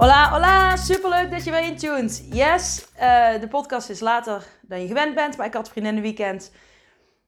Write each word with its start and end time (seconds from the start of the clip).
Hola, 0.00 0.30
hola! 0.30 0.76
Superleuk 0.76 1.30
dat 1.30 1.44
je 1.44 1.50
weer 1.50 1.62
intuned. 1.62 2.26
Yes, 2.30 2.86
uh, 2.94 3.40
de 3.40 3.48
podcast 3.48 3.90
is 3.90 4.00
later 4.00 4.46
dan 4.62 4.80
je 4.80 4.86
gewend 4.86 5.14
bent, 5.14 5.36
maar 5.36 5.46
ik 5.46 5.54
had 5.54 5.68
vriendinnenweekend. 5.68 6.52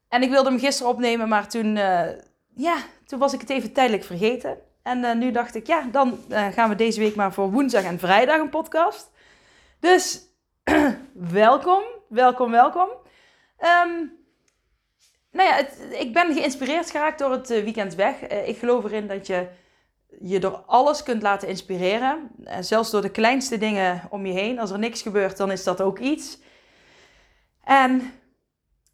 En 0.08 0.22
ik 0.22 0.30
wilde 0.30 0.48
hem 0.50 0.58
gisteren 0.58 0.92
opnemen, 0.92 1.28
maar 1.28 1.48
toen, 1.48 1.76
uh, 1.76 2.08
ja, 2.54 2.76
toen 3.06 3.18
was 3.18 3.32
ik 3.32 3.40
het 3.40 3.50
even 3.50 3.72
tijdelijk 3.72 4.04
vergeten. 4.04 4.58
En 4.82 4.98
uh, 4.98 5.14
nu 5.14 5.30
dacht 5.30 5.54
ik, 5.54 5.66
ja, 5.66 5.82
dan 5.90 6.18
gaan 6.28 6.68
we 6.68 6.74
deze 6.74 7.00
week 7.00 7.14
maar 7.14 7.32
voor 7.32 7.50
woensdag 7.50 7.84
en 7.84 7.98
vrijdag 7.98 8.38
een 8.38 8.50
podcast. 8.50 9.10
Dus 9.80 10.20
welkom, 11.40 11.82
welkom, 12.08 12.50
welkom. 12.50 12.88
Um, 13.84 14.12
nou 15.30 15.48
ja, 15.48 15.66
ik 15.90 16.12
ben 16.12 16.34
geïnspireerd 16.34 16.90
geraakt 16.90 17.18
door 17.18 17.30
het 17.30 17.48
weekend 17.48 17.94
weg. 17.94 18.20
ik 18.26 18.58
geloof 18.58 18.84
erin 18.84 19.06
dat 19.06 19.26
je 19.26 19.48
je 20.20 20.40
door 20.40 20.62
alles 20.66 21.02
kunt 21.02 21.22
laten 21.22 21.48
inspireren. 21.48 22.30
En 22.44 22.64
zelfs 22.64 22.90
door 22.90 23.02
de 23.02 23.10
kleinste 23.10 23.58
dingen 23.58 24.02
om 24.10 24.26
je 24.26 24.32
heen. 24.32 24.58
Als 24.58 24.70
er 24.70 24.78
niks 24.78 25.02
gebeurt, 25.02 25.36
dan 25.36 25.50
is 25.50 25.64
dat 25.64 25.80
ook 25.80 25.98
iets. 25.98 26.38
En, 27.64 28.12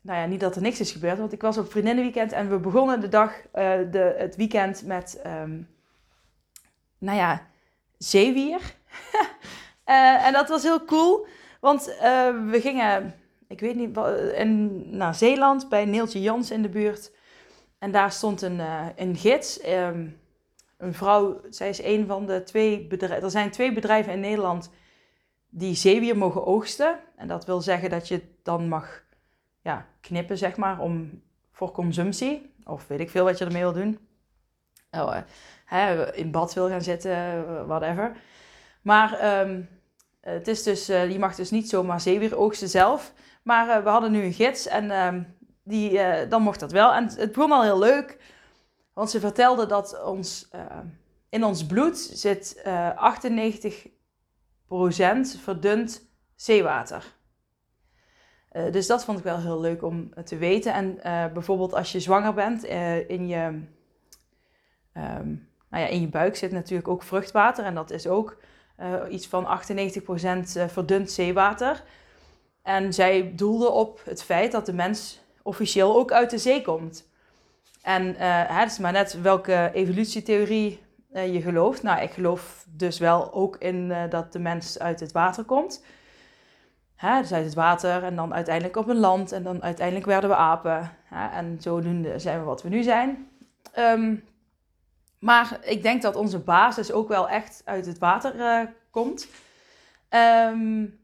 nou 0.00 0.18
ja, 0.18 0.26
niet 0.26 0.40
dat 0.40 0.56
er 0.56 0.62
niks 0.62 0.80
is 0.80 0.92
gebeurd, 0.92 1.18
want 1.18 1.32
ik 1.32 1.40
was 1.40 1.58
op 1.58 1.70
vriendinnenweekend 1.70 2.32
en 2.32 2.50
we 2.50 2.58
begonnen 2.58 3.00
de 3.00 3.08
dag, 3.08 3.32
uh, 3.32 3.42
de, 3.90 4.14
het 4.18 4.36
weekend 4.36 4.86
met, 4.86 5.20
um, 5.26 5.68
nou 6.98 7.18
ja, 7.18 7.46
zeewier. 7.98 8.60
uh, 9.86 10.24
en 10.26 10.32
dat 10.32 10.48
was 10.48 10.62
heel 10.62 10.84
cool, 10.84 11.26
want 11.60 11.88
uh, 11.88 12.50
we 12.50 12.60
gingen, 12.60 13.14
ik 13.48 13.60
weet 13.60 13.74
niet, 13.74 13.98
in, 14.34 14.82
naar 14.96 15.14
Zeeland 15.14 15.68
bij 15.68 15.84
Neeltje 15.84 16.20
Jans 16.20 16.50
in 16.50 16.62
de 16.62 16.68
buurt. 16.68 17.12
En 17.78 17.90
daar 17.90 18.12
stond 18.12 18.42
een, 18.42 18.60
een 18.96 19.16
gids. 19.16 19.66
Um, 19.68 20.20
een 20.78 20.94
vrouw, 20.94 21.40
zij 21.50 21.68
is 21.68 21.82
een 21.82 22.06
van 22.06 22.26
de 22.26 22.42
twee 22.42 22.86
bedrijven. 22.86 23.24
Er 23.24 23.30
zijn 23.30 23.50
twee 23.50 23.72
bedrijven 23.72 24.12
in 24.12 24.20
Nederland 24.20 24.70
die 25.50 25.74
zeewier 25.74 26.16
mogen 26.16 26.46
oogsten. 26.46 26.98
En 27.16 27.28
dat 27.28 27.44
wil 27.44 27.60
zeggen 27.60 27.90
dat 27.90 28.08
je 28.08 28.22
dan 28.42 28.68
mag 28.68 29.04
ja, 29.60 29.86
knippen, 30.00 30.38
zeg 30.38 30.56
maar, 30.56 30.80
om, 30.80 31.22
voor 31.52 31.72
consumptie. 31.72 32.54
Of 32.64 32.86
weet 32.86 33.00
ik 33.00 33.10
veel 33.10 33.24
wat 33.24 33.38
je 33.38 33.44
ermee 33.44 33.62
wil 33.62 33.72
doen. 33.72 33.98
Oh, 34.90 35.16
eh, 35.16 35.22
hè, 35.64 36.14
in 36.14 36.30
bad 36.30 36.54
wil 36.54 36.68
gaan 36.68 36.82
zitten, 36.82 37.44
whatever. 37.66 38.16
Maar 38.82 39.40
um, 39.40 39.68
het 40.20 40.48
is 40.48 40.62
dus, 40.62 40.90
uh, 40.90 41.10
je 41.10 41.18
mag 41.18 41.34
dus 41.34 41.50
niet 41.50 41.68
zomaar 41.68 42.00
zeewier 42.00 42.36
oogsten 42.36 42.68
zelf. 42.68 43.12
Maar 43.42 43.68
uh, 43.68 43.82
we 43.84 43.88
hadden 43.88 44.12
nu 44.12 44.22
een 44.22 44.32
gids 44.32 44.66
en 44.66 44.90
um, 44.90 45.36
die, 45.64 46.00
dan 46.28 46.42
mocht 46.42 46.60
dat 46.60 46.72
wel. 46.72 46.92
En 46.92 47.04
het 47.04 47.32
begon 47.32 47.52
al 47.52 47.62
heel 47.62 47.78
leuk. 47.78 48.16
Want 48.98 49.10
ze 49.10 49.20
vertelde 49.20 49.66
dat 49.66 50.02
ons, 50.04 50.48
uh, 50.54 50.60
in 51.28 51.44
ons 51.44 51.66
bloed 51.66 51.98
zit 51.98 52.62
uh, 52.66 53.14
98% 55.40 55.40
verdund 55.42 56.08
zeewater. 56.34 57.14
Uh, 58.52 58.72
dus 58.72 58.86
dat 58.86 59.04
vond 59.04 59.18
ik 59.18 59.24
wel 59.24 59.40
heel 59.40 59.60
leuk 59.60 59.82
om 59.82 60.24
te 60.24 60.36
weten. 60.36 60.72
En 60.72 60.98
bijvoorbeeld 61.32 61.74
als 61.74 61.92
je 61.92 62.00
zwanger 62.00 62.34
bent, 62.34 62.64
in, 63.08 63.28
je, 63.28 63.44
um, 64.94 65.48
nou 65.70 65.82
ja, 65.82 65.86
in 65.86 66.00
je 66.00 66.08
buik 66.08 66.36
zit 66.36 66.52
natuurlijk 66.52 66.88
ook 66.88 67.02
vruchtwater. 67.02 67.64
En 67.64 67.74
dat 67.74 67.90
is 67.90 68.06
ook 68.06 68.36
iets 69.10 69.26
van 69.26 69.46
98% 69.46 70.70
verdund 70.70 71.10
zeewater. 71.10 71.84
En 72.62 72.92
zij 72.92 73.32
doelde 73.34 73.70
op 73.70 74.00
het 74.04 74.22
feit 74.22 74.52
dat 74.52 74.66
de 74.66 74.74
mens 74.74 75.20
officieel 75.42 75.96
ook 75.96 76.12
uit 76.12 76.30
de 76.30 76.38
zee 76.38 76.62
komt. 76.62 77.06
En 77.88 78.14
uh, 78.14 78.58
het 78.60 78.70
is 78.70 78.78
maar 78.78 78.92
net 78.92 79.20
welke 79.20 79.70
evolutietheorie 79.72 80.82
uh, 81.12 81.34
je 81.34 81.40
gelooft. 81.40 81.82
Nou, 81.82 82.02
ik 82.02 82.10
geloof 82.10 82.66
dus 82.68 82.98
wel 82.98 83.32
ook 83.32 83.56
in 83.56 83.90
uh, 83.90 84.02
dat 84.10 84.32
de 84.32 84.38
mens 84.38 84.78
uit 84.78 85.00
het 85.00 85.12
water 85.12 85.44
komt. 85.44 85.84
Hè, 86.94 87.20
dus 87.20 87.32
uit 87.32 87.44
het 87.44 87.54
water 87.54 88.02
en 88.04 88.16
dan 88.16 88.34
uiteindelijk 88.34 88.76
op 88.76 88.88
een 88.88 88.98
land 88.98 89.32
en 89.32 89.42
dan 89.42 89.62
uiteindelijk 89.62 90.06
werden 90.06 90.30
we 90.30 90.36
apen. 90.36 90.90
Hè, 91.04 91.28
en 91.28 91.56
zodoende 91.60 92.18
zijn 92.18 92.38
we 92.38 92.44
wat 92.44 92.62
we 92.62 92.68
nu 92.68 92.82
zijn. 92.82 93.28
Um, 93.78 94.24
maar 95.18 95.58
ik 95.62 95.82
denk 95.82 96.02
dat 96.02 96.16
onze 96.16 96.38
basis 96.38 96.92
ook 96.92 97.08
wel 97.08 97.28
echt 97.28 97.62
uit 97.64 97.86
het 97.86 97.98
water 97.98 98.72
komt. 98.90 99.28
Um, 100.10 101.00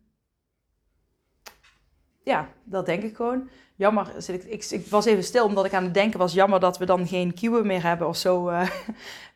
ja, 2.23 2.49
dat 2.65 2.87
denk 2.87 3.03
ik 3.03 3.17
gewoon 3.17 3.49
jammer, 3.77 4.13
ik, 4.27 4.45
ik, 4.45 4.65
ik, 4.71 4.87
was 4.87 5.05
even 5.05 5.25
stil 5.25 5.45
omdat 5.45 5.65
ik 5.65 5.75
aan 5.75 5.85
het 5.85 5.95
denken 5.95 6.19
was, 6.19 6.33
jammer 6.33 6.61
dat 6.61 6.79
we 6.79 6.85
dan 6.85 7.07
geen 7.07 7.35
kieuwen 7.35 7.67
meer 7.67 7.83
hebben 7.83 8.09
of 8.09 8.17
zo. 8.17 8.51
Uh, 8.51 8.69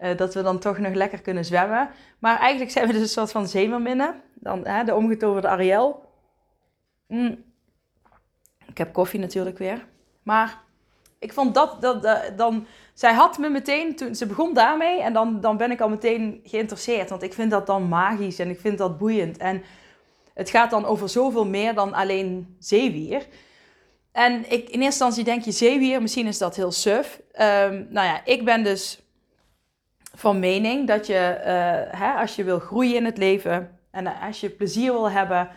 uh, 0.00 0.16
dat 0.16 0.34
we 0.34 0.42
dan 0.42 0.58
toch 0.58 0.78
nog 0.78 0.94
lekker 0.94 1.20
kunnen 1.20 1.44
zwemmen. 1.44 1.90
Maar 2.18 2.38
eigenlijk 2.38 2.70
zijn 2.70 2.86
we 2.86 2.92
dus 2.92 3.02
een 3.02 3.08
soort 3.08 3.30
van 3.30 3.48
zeemerminnen. 3.48 4.22
Dan 4.34 4.66
hè, 4.66 4.84
de 4.84 4.94
omgetoverde 4.94 5.48
Ariel. 5.48 6.04
Mm. 7.06 7.44
Ik 8.66 8.78
heb 8.78 8.92
koffie 8.92 9.20
natuurlijk 9.20 9.58
weer. 9.58 9.86
Maar 10.22 10.60
ik 11.18 11.32
vond 11.32 11.54
dat, 11.54 11.82
dat, 11.82 12.02
dat, 12.02 12.32
dan... 12.36 12.66
Zij 12.94 13.12
had 13.12 13.38
me 13.38 13.48
meteen, 13.48 13.96
toen 13.96 14.14
ze 14.14 14.26
begon 14.26 14.54
daarmee, 14.54 15.02
en 15.02 15.12
dan, 15.12 15.40
dan 15.40 15.56
ben 15.56 15.70
ik 15.70 15.80
al 15.80 15.88
meteen 15.88 16.40
geïnteresseerd. 16.44 17.10
Want 17.10 17.22
ik 17.22 17.32
vind 17.32 17.50
dat 17.50 17.66
dan 17.66 17.88
magisch 17.88 18.38
en 18.38 18.50
ik 18.50 18.60
vind 18.60 18.78
dat 18.78 18.98
boeiend. 18.98 19.36
En 19.36 19.62
het 20.34 20.50
gaat 20.50 20.70
dan 20.70 20.84
over 20.84 21.08
zoveel 21.08 21.46
meer 21.46 21.74
dan 21.74 21.94
alleen 21.94 22.56
zeewier. 22.58 23.26
En 24.18 24.50
ik, 24.50 24.50
in 24.50 24.62
eerste 24.62 24.84
instantie 24.84 25.24
denk 25.24 25.42
je 25.42 25.50
zeewier, 25.50 26.02
misschien 26.02 26.26
is 26.26 26.38
dat 26.38 26.56
heel 26.56 26.72
suf. 26.72 27.20
Um, 27.32 27.86
nou 27.90 28.06
ja, 28.06 28.24
ik 28.24 28.44
ben 28.44 28.64
dus 28.64 29.00
van 30.14 30.38
mening 30.38 30.86
dat 30.86 31.06
je, 31.06 31.36
uh, 31.38 32.00
hè, 32.00 32.12
als 32.12 32.36
je 32.36 32.44
wil 32.44 32.58
groeien 32.58 32.94
in 32.94 33.04
het 33.04 33.18
leven 33.18 33.78
en 33.90 34.06
als 34.06 34.40
je 34.40 34.50
plezier 34.50 34.92
wil 34.92 35.10
hebben 35.10 35.48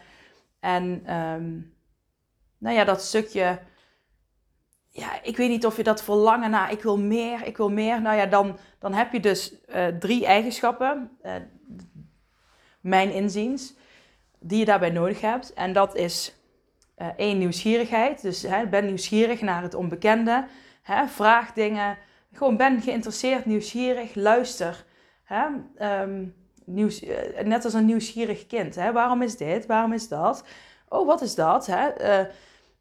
en 0.59 1.15
um, 1.15 1.73
nou 2.57 2.75
ja, 2.75 2.83
dat 2.83 3.01
stukje, 3.01 3.59
ja, 4.89 5.21
ik 5.23 5.37
weet 5.37 5.49
niet 5.49 5.65
of 5.65 5.77
je 5.77 5.83
dat 5.83 6.03
verlangen 6.03 6.49
naar, 6.49 6.71
ik 6.71 6.81
wil 6.81 6.97
meer, 6.97 7.45
ik 7.45 7.57
wil 7.57 7.69
meer. 7.69 8.01
Nou 8.01 8.17
ja, 8.17 8.25
dan, 8.25 8.57
dan 8.79 8.93
heb 8.93 9.11
je 9.11 9.19
dus 9.19 9.53
uh, 9.69 9.87
drie 9.87 10.25
eigenschappen, 10.25 11.17
uh, 11.23 11.35
mijn 12.81 13.11
inziens, 13.11 13.73
die 14.39 14.59
je 14.59 14.65
daarbij 14.65 14.89
nodig 14.89 15.21
hebt. 15.21 15.53
En 15.53 15.73
dat 15.73 15.95
is 15.95 16.35
uh, 17.01 17.07
één, 17.17 17.37
nieuwsgierigheid. 17.37 18.21
Dus 18.21 18.41
hè, 18.41 18.67
ben 18.67 18.85
nieuwsgierig 18.85 19.41
naar 19.41 19.61
het 19.61 19.73
onbekende. 19.73 20.45
Hè, 20.81 21.07
vraag 21.07 21.53
dingen. 21.53 21.97
Gewoon 22.33 22.57
ben 22.57 22.81
geïnteresseerd, 22.81 23.45
nieuwsgierig, 23.45 24.15
luister. 24.15 24.85
Hè, 25.23 25.45
nieuws, 26.65 27.03
uh, 27.03 27.17
net 27.43 27.65
als 27.65 27.73
een 27.73 27.85
nieuwsgierig 27.85 28.47
kind. 28.47 28.75
Hè. 28.75 28.91
Waarom 28.91 29.21
is 29.21 29.37
dit? 29.37 29.65
Waarom 29.65 29.93
is 29.93 30.07
dat? 30.07 30.43
Oh, 30.89 31.07
wat 31.07 31.21
is 31.21 31.35
dat? 31.35 31.65
Hè? 31.65 32.19
Uh, 32.21 32.25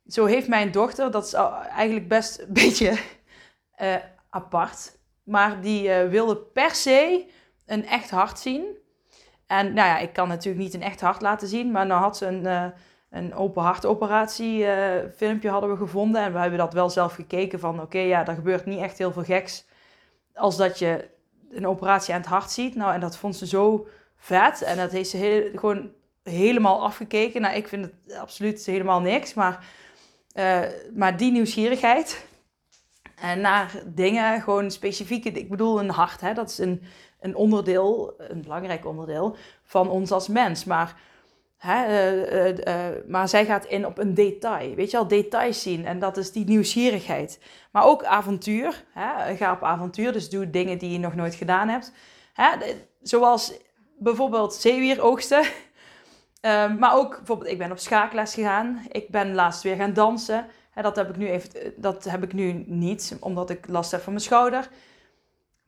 zo 0.06 0.24
heeft 0.24 0.48
mijn 0.48 0.72
dochter, 0.72 1.10
dat 1.10 1.24
is 1.24 1.32
eigenlijk 1.32 2.08
best 2.08 2.38
een 2.38 2.52
beetje 2.62 2.98
apart. 4.30 4.98
Maar 5.22 5.60
die 5.60 5.90
wilde 5.90 6.36
per 6.36 6.74
se 6.74 7.26
een 7.66 7.86
echt 7.86 8.10
hart 8.10 8.38
zien. 8.38 8.64
En 9.46 9.66
nou 9.74 9.88
ja, 9.88 9.98
ik 9.98 10.12
kan 10.12 10.28
natuurlijk 10.28 10.64
niet 10.64 10.74
een 10.74 10.82
echt 10.82 11.00
hart 11.00 11.20
laten 11.20 11.48
zien. 11.48 11.70
Maar 11.70 11.86
nou 11.86 12.00
had 12.00 12.16
ze 12.16 12.26
een 12.26 12.72
een 13.10 13.34
open 13.34 13.62
hartoperatie 13.62 14.58
uh, 14.58 14.94
filmpje 15.16 15.50
hadden 15.50 15.70
we 15.70 15.76
gevonden. 15.76 16.22
En 16.22 16.32
we 16.32 16.38
hebben 16.38 16.58
dat 16.58 16.72
wel 16.72 16.90
zelf 16.90 17.14
gekeken 17.14 17.60
van 17.60 17.80
oké, 17.80 17.98
ja, 17.98 18.26
er 18.26 18.34
gebeurt 18.34 18.66
niet 18.66 18.80
echt 18.80 18.98
heel 18.98 19.12
veel 19.12 19.24
geks 19.24 19.64
als 20.34 20.56
dat 20.56 20.78
je 20.78 21.08
een 21.50 21.66
operatie 21.66 22.14
aan 22.14 22.20
het 22.20 22.28
hart 22.28 22.50
ziet. 22.50 22.74
Nou, 22.74 22.94
en 22.94 23.00
dat 23.00 23.16
vond 23.16 23.36
ze 23.36 23.46
zo 23.46 23.86
vet. 24.16 24.62
En 24.62 24.76
dat 24.76 24.90
heeft 24.90 25.10
ze 25.10 25.16
heel, 25.16 25.50
gewoon 25.54 25.90
helemaal 26.22 26.82
afgekeken. 26.82 27.40
Nou, 27.40 27.56
ik 27.56 27.68
vind 27.68 27.84
het 27.84 28.16
absoluut 28.18 28.66
helemaal 28.66 29.00
niks. 29.00 29.34
Maar, 29.34 29.64
uh, 30.34 30.60
maar 30.94 31.16
die 31.16 31.32
nieuwsgierigheid 31.32 32.26
en 33.20 33.40
naar 33.40 33.82
dingen, 33.86 34.40
gewoon 34.42 34.70
specifieke... 34.70 35.30
Ik 35.30 35.48
bedoel, 35.48 35.80
een 35.80 35.90
hart, 35.90 36.20
hè, 36.20 36.34
dat 36.34 36.50
is 36.50 36.58
een, 36.58 36.82
een 37.20 37.34
onderdeel, 37.34 38.14
een 38.18 38.42
belangrijk 38.42 38.86
onderdeel 38.86 39.36
van 39.62 39.88
ons 39.88 40.10
als 40.10 40.28
mens. 40.28 40.64
Maar 40.64 40.96
Hè, 41.60 41.84
uh, 42.32 42.56
uh, 42.56 43.02
maar 43.06 43.28
zij 43.28 43.44
gaat 43.44 43.64
in 43.64 43.86
op 43.86 43.98
een 43.98 44.14
detail. 44.14 44.74
Weet 44.74 44.90
je 44.90 44.96
al, 44.96 45.08
details 45.08 45.62
zien. 45.62 45.86
En 45.86 45.98
dat 45.98 46.16
is 46.16 46.32
die 46.32 46.44
nieuwsgierigheid. 46.44 47.40
Maar 47.72 47.84
ook 47.84 48.04
avontuur. 48.04 48.84
Hè? 48.92 49.36
Ga 49.36 49.52
op 49.52 49.62
avontuur, 49.62 50.12
dus 50.12 50.30
doe 50.30 50.50
dingen 50.50 50.78
die 50.78 50.90
je 50.90 50.98
nog 50.98 51.14
nooit 51.14 51.34
gedaan 51.34 51.68
hebt. 51.68 51.92
Hè? 52.32 52.48
Zoals 53.02 53.52
bijvoorbeeld 53.98 54.54
zeewier 54.54 55.02
oogsten. 55.02 55.44
Ehm, 56.40 56.78
maar 56.78 56.96
ook 56.96 57.16
bijvoorbeeld, 57.16 57.50
ik 57.50 57.58
ben 57.58 57.70
op 57.70 57.78
schaakles 57.78 58.34
gegaan. 58.34 58.86
Ik 58.88 59.08
ben 59.08 59.34
laatst 59.34 59.62
weer 59.62 59.76
gaan 59.76 59.92
dansen. 59.92 60.46
dat, 60.74 60.96
heb 60.96 61.08
ik 61.08 61.16
nu 61.16 61.28
even, 61.28 61.72
dat 61.76 62.04
heb 62.04 62.22
ik 62.22 62.32
nu 62.32 62.64
niet, 62.66 63.16
omdat 63.20 63.50
ik 63.50 63.68
last 63.68 63.90
heb 63.90 64.00
van 64.00 64.12
mijn 64.12 64.24
schouder. 64.24 64.68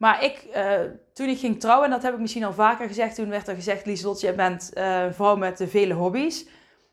Maar 0.03 0.25
ik, 0.25 0.47
uh, 0.57 0.81
toen 1.13 1.29
ik 1.29 1.39
ging 1.39 1.61
trouwen, 1.61 1.85
en 1.85 1.91
dat 1.91 2.03
heb 2.03 2.15
ik 2.15 2.21
misschien 2.21 2.45
al 2.45 2.53
vaker 2.53 2.87
gezegd, 2.87 3.15
toen 3.15 3.29
werd 3.29 3.49
er 3.49 3.55
gezegd, 3.55 3.87
Lieslot, 3.87 4.21
jij 4.21 4.35
bent 4.35 4.71
uh, 4.75 5.03
een 5.03 5.15
vrouw 5.15 5.37
met 5.37 5.65
vele 5.69 5.95
hobby's. 5.95 6.47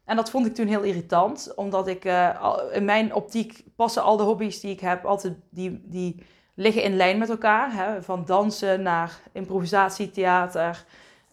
En 0.06 0.16
dat 0.16 0.30
vond 0.30 0.46
ik 0.46 0.56
toen 0.56 0.68
heel 0.68 0.82
irritant, 0.82 1.54
omdat 1.56 1.88
ik 1.88 2.06
uh, 2.06 2.60
in 2.72 2.86
mijn 2.86 3.14
optiek 3.14 3.64
passen 3.76 4.04
al 4.04 4.18
de 4.18 4.24
hobby's 4.24 4.60
die 4.60 4.72
ik 4.72 4.80
heb 4.80 5.06
altijd, 5.06 5.34
die, 5.50 5.82
die 5.86 6.26
liggen 6.56 6.84
in 6.84 6.96
lijn 6.96 7.18
met 7.18 7.30
elkaar. 7.30 7.74
Hè? 7.74 8.04
Van 8.04 8.26
dansen 8.26 8.82
naar 8.82 9.20
improvisatietheater. 9.32 10.86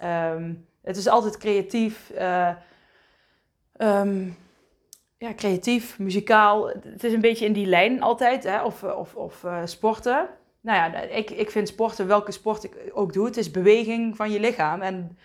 Um, 0.05 0.67
het 0.82 0.96
is 0.96 1.08
altijd 1.08 1.37
creatief. 1.37 2.12
Um, 3.78 4.37
ja, 5.19 5.34
creatief, 5.34 5.99
muzikaal. 5.99 6.69
Het 6.69 7.05
is 7.05 7.12
een 7.12 7.20
beetje 7.20 7.46
in 7.46 7.52
die 7.52 7.67
lijn 7.67 8.02
altijd. 8.02 8.44
Hè? 8.44 8.62
Of, 8.62 8.82
of, 8.82 9.14
of 9.14 9.44
sporten 9.64 10.28
nou 10.66 10.92
ja, 10.92 11.00
ik, 11.00 11.30
ik 11.30 11.50
vind 11.50 11.68
sporten, 11.68 12.06
welke 12.06 12.32
sport 12.32 12.64
ik 12.64 12.76
ook 12.92 13.12
doe, 13.12 13.26
het 13.26 13.36
is 13.36 13.50
beweging 13.50 14.16
van 14.16 14.30
je 14.30 14.40
lichaam. 14.40 14.80
En 14.82 15.18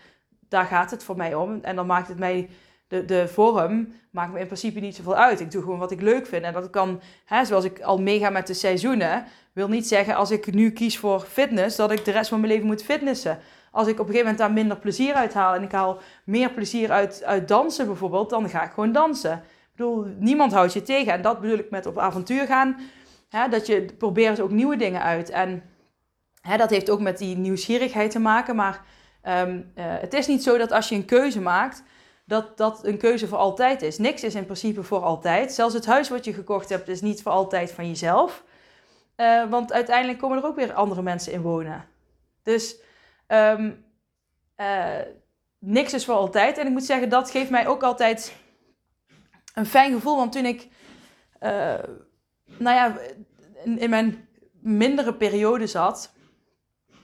daar 0.49 0.65
gaat 0.65 0.91
het 0.91 1.03
voor 1.03 1.15
mij 1.15 1.35
om. 1.35 1.59
En 1.61 1.75
dan 1.75 1.85
maakt 1.85 2.07
het 2.07 2.19
mij, 2.19 2.49
de, 2.88 3.05
de 3.05 3.27
vorm 3.27 3.93
maakt 4.11 4.33
me 4.33 4.39
in 4.39 4.45
principe 4.45 4.79
niet 4.79 4.95
zoveel 4.95 5.15
uit. 5.15 5.39
Ik 5.39 5.51
doe 5.51 5.61
gewoon 5.61 5.79
wat 5.79 5.91
ik 5.91 6.01
leuk 6.01 6.27
vind. 6.27 6.43
En 6.43 6.53
dat 6.53 6.69
kan, 6.69 7.01
hè, 7.25 7.45
zoals 7.45 7.63
ik 7.63 7.81
al 7.81 8.01
meega 8.01 8.29
met 8.29 8.47
de 8.47 8.53
seizoenen, 8.53 9.25
wil 9.53 9.67
niet 9.67 9.88
zeggen 9.88 10.15
als 10.15 10.31
ik 10.31 10.53
nu 10.53 10.71
kies 10.71 10.97
voor 10.97 11.19
fitness, 11.19 11.75
dat 11.75 11.91
ik 11.91 12.05
de 12.05 12.11
rest 12.11 12.29
van 12.29 12.39
mijn 12.39 12.51
leven 12.51 12.67
moet 12.67 12.83
fitnessen. 12.83 13.39
Als 13.71 13.88
ik 13.88 13.93
op 13.93 13.99
een 13.99 14.13
gegeven 14.13 14.21
moment 14.21 14.38
daar 14.38 14.51
minder 14.51 14.77
plezier 14.77 15.13
uit 15.13 15.33
haal 15.33 15.55
en 15.55 15.63
ik 15.63 15.71
haal 15.71 15.99
meer 16.23 16.51
plezier 16.51 16.91
uit, 16.91 17.23
uit 17.23 17.47
dansen 17.47 17.85
bijvoorbeeld, 17.85 18.29
dan 18.29 18.49
ga 18.49 18.63
ik 18.63 18.71
gewoon 18.71 18.91
dansen. 18.91 19.33
Ik 19.33 19.77
bedoel, 19.77 20.05
niemand 20.19 20.53
houdt 20.53 20.73
je 20.73 20.81
tegen. 20.81 21.13
En 21.13 21.21
dat 21.21 21.41
bedoel 21.41 21.57
ik 21.57 21.69
met 21.69 21.85
op 21.85 21.97
avontuur 21.97 22.45
gaan 22.45 22.75
Hè, 23.31 23.47
dat 23.47 23.67
je 23.67 23.85
probeert 23.97 24.39
ook 24.39 24.51
nieuwe 24.51 24.75
dingen 24.75 25.01
uit. 25.01 25.29
En 25.29 25.63
hè, 26.41 26.57
dat 26.57 26.69
heeft 26.69 26.89
ook 26.89 26.99
met 26.99 27.17
die 27.17 27.37
nieuwsgierigheid 27.37 28.11
te 28.11 28.19
maken. 28.19 28.55
Maar 28.55 28.81
ehm, 29.21 29.61
eh, 29.75 29.85
het 29.87 30.13
is 30.13 30.27
niet 30.27 30.43
zo 30.43 30.57
dat 30.57 30.71
als 30.71 30.89
je 30.89 30.95
een 30.95 31.05
keuze 31.05 31.41
maakt, 31.41 31.83
dat 32.25 32.57
dat 32.57 32.85
een 32.85 32.97
keuze 32.97 33.27
voor 33.27 33.37
altijd 33.37 33.81
is. 33.81 33.97
Niks 33.97 34.23
is 34.23 34.35
in 34.35 34.45
principe 34.45 34.83
voor 34.83 35.01
altijd. 35.01 35.53
Zelfs 35.53 35.73
het 35.73 35.85
huis 35.85 36.09
wat 36.09 36.25
je 36.25 36.33
gekocht 36.33 36.69
hebt 36.69 36.87
is 36.87 37.01
niet 37.01 37.21
voor 37.21 37.31
altijd 37.31 37.71
van 37.71 37.87
jezelf. 37.87 38.43
Uh, 39.17 39.49
want 39.49 39.73
uiteindelijk 39.73 40.19
komen 40.19 40.37
er 40.37 40.45
ook 40.45 40.55
weer 40.55 40.73
andere 40.73 41.01
mensen 41.01 41.33
in 41.33 41.41
wonen. 41.41 41.85
Dus 42.43 42.75
um, 43.27 43.85
uh, 44.57 44.95
niks 45.59 45.93
is 45.93 46.05
voor 46.05 46.15
altijd. 46.15 46.57
En 46.57 46.65
ik 46.65 46.71
moet 46.71 46.83
zeggen, 46.83 47.09
dat 47.09 47.31
geeft 47.31 47.49
mij 47.49 47.67
ook 47.67 47.83
altijd 47.83 48.35
een 49.53 49.65
fijn 49.65 49.93
gevoel. 49.93 50.15
Want 50.15 50.31
toen 50.31 50.45
ik 50.45 50.67
nou 52.57 52.75
ja, 52.75 52.98
in, 53.63 53.89
mijn 53.89 54.27
mindere 54.59 55.13
periode 55.13 55.68
zat, 55.68 56.13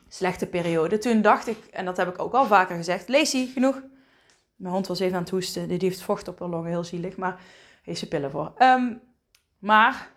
slechte 0.07 0.47
periode, 0.47 0.97
toen 0.97 1.21
dacht 1.21 1.47
ik, 1.47 1.65
en 1.65 1.85
dat 1.85 1.97
heb 1.97 2.07
ik 2.07 2.19
ook 2.19 2.33
al 2.33 2.45
vaker 2.45 2.75
gezegd, 2.75 3.09
Lacey, 3.09 3.49
genoeg. 3.53 3.81
Mijn 4.55 4.73
hond 4.73 4.87
was 4.87 4.99
even 4.99 5.15
aan 5.15 5.21
het 5.21 5.29
hoesten, 5.29 5.67
die 5.67 5.77
heeft 5.79 6.01
vocht 6.01 6.27
op 6.27 6.39
haar 6.39 6.49
longen, 6.49 6.69
heel 6.69 6.83
zielig, 6.83 7.17
maar 7.17 7.39
heeft 7.83 7.99
ze 7.99 8.07
pillen 8.07 8.31
voor. 8.31 8.53
Ehm, 8.57 8.93
maar 9.59 10.09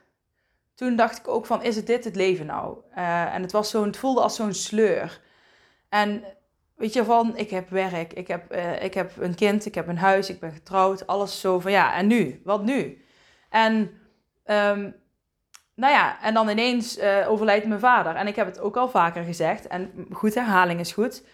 toen 0.74 0.96
dacht 0.96 1.18
ik 1.18 1.28
ook 1.28 1.46
van, 1.46 1.62
is 1.62 1.76
het 1.76 1.86
dit 1.86 2.04
het 2.04 2.16
leven 2.16 2.46
nou? 2.46 2.78
Uh, 2.96 3.34
en 3.34 3.42
het, 3.42 3.52
was 3.52 3.70
zo, 3.70 3.84
het 3.84 3.96
voelde 3.96 4.20
als 4.20 4.36
zo'n 4.36 4.52
sleur. 4.52 5.20
En 5.88 6.24
weet 6.76 6.92
je, 6.92 7.04
van, 7.04 7.36
ik 7.36 7.50
heb 7.50 7.68
werk, 7.68 8.12
ik 8.12 8.28
heb, 8.28 8.54
uh, 8.54 8.82
ik 8.82 8.94
heb 8.94 9.16
een 9.16 9.34
kind, 9.34 9.66
ik 9.66 9.74
heb 9.74 9.88
een 9.88 9.98
huis, 9.98 10.30
ik 10.30 10.40
ben 10.40 10.52
getrouwd, 10.52 11.06
alles 11.06 11.40
zo 11.40 11.58
van, 11.58 11.70
ja, 11.70 11.94
en 11.94 12.06
nu? 12.06 12.40
Wat 12.44 12.64
nu? 12.64 13.04
En 13.48 13.90
um, 14.46 14.94
nou 15.80 15.92
ja, 15.92 16.22
en 16.22 16.34
dan 16.34 16.48
ineens 16.48 16.98
uh, 16.98 17.30
overlijdt 17.30 17.66
mijn 17.66 17.80
vader. 17.80 18.14
En 18.14 18.26
ik 18.26 18.36
heb 18.36 18.46
het 18.46 18.60
ook 18.60 18.76
al 18.76 18.88
vaker 18.88 19.24
gezegd. 19.24 19.66
En 19.66 20.06
goed, 20.12 20.34
herhaling 20.34 20.80
is 20.80 20.92
goed. 20.92 21.24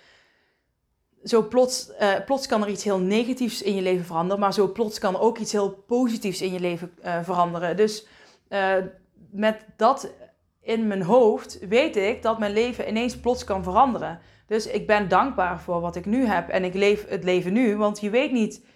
Zo 1.25 1.49
plots, 1.49 1.91
uh, 2.01 2.15
plots 2.25 2.47
kan 2.47 2.63
er 2.63 2.69
iets 2.69 2.85
heel 2.85 2.99
negatiefs 2.99 3.63
in 3.63 3.75
je 3.75 3.83
leven 3.83 4.05
veranderen. 4.05 4.41
Maar 4.41 4.53
zo 4.53 4.73
plots 4.73 4.99
kan 4.99 5.15
er 5.15 5.21
ook 5.21 5.39
iets 5.39 5.53
heel 5.53 5.71
positiefs 5.71 6.43
in 6.43 6.53
je 6.53 6.61
leven 6.61 6.93
uh, 7.05 7.19
veranderen. 7.23 7.77
Dus 7.77 8.07
met 9.31 9.65
dat 9.77 10.13
in 10.61 10.87
mijn 10.87 11.03
hoofd 11.03 11.59
weet 11.69 11.97
ik 11.97 12.23
dat 12.23 12.39
mijn 12.39 12.53
leven 12.53 12.89
ineens 12.89 13.21
plots 13.21 13.45
kan 13.45 13.63
veranderen. 13.63 14.21
Dus 14.47 14.67
ik 14.67 14.87
ben 14.87 15.09
dankbaar 15.09 15.61
voor 15.61 15.81
wat 15.81 15.97
ik 15.97 16.07
nu 16.07 16.27
heb. 16.27 16.49
En 16.49 16.65
ik 16.65 16.75
leef 16.75 17.09
het 17.09 17.25
leven 17.25 17.53
nu. 17.53 17.77
Want 17.77 18.01
je 18.01 18.11
weet 18.11 18.33
niet 18.33 18.67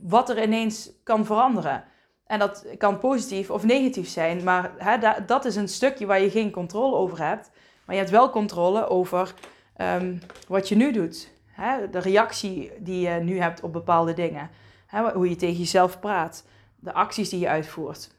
wat 0.00 0.30
er 0.30 0.42
ineens 0.42 0.90
kan 1.02 1.24
veranderen. 1.24 1.84
En 2.26 2.38
dat 2.38 2.66
kan 2.78 2.98
positief 2.98 3.50
of 3.50 3.64
negatief 3.64 4.08
zijn, 4.08 4.44
maar 4.44 4.72
hè, 4.76 5.24
dat 5.26 5.44
is 5.44 5.56
een 5.56 5.68
stukje 5.68 6.06
waar 6.06 6.20
je 6.20 6.30
geen 6.30 6.50
controle 6.50 6.96
over 6.96 7.26
hebt. 7.26 7.50
Maar 7.84 7.94
je 7.94 8.00
hebt 8.00 8.14
wel 8.14 8.30
controle 8.30 8.88
over 8.88 9.34
um, 9.80 10.20
wat 10.48 10.68
je 10.68 10.76
nu 10.76 10.92
doet. 10.92 11.32
Hè? 11.46 11.90
De 11.90 11.98
reactie 11.98 12.72
die 12.78 13.08
je 13.08 13.20
nu 13.20 13.40
hebt 13.40 13.60
op 13.60 13.72
bepaalde 13.72 14.12
dingen. 14.12 14.50
Hè? 14.86 15.12
Hoe 15.12 15.28
je 15.28 15.36
tegen 15.36 15.58
jezelf 15.58 16.00
praat. 16.00 16.44
De 16.76 16.92
acties 16.92 17.28
die 17.28 17.40
je 17.40 17.48
uitvoert. 17.48 18.10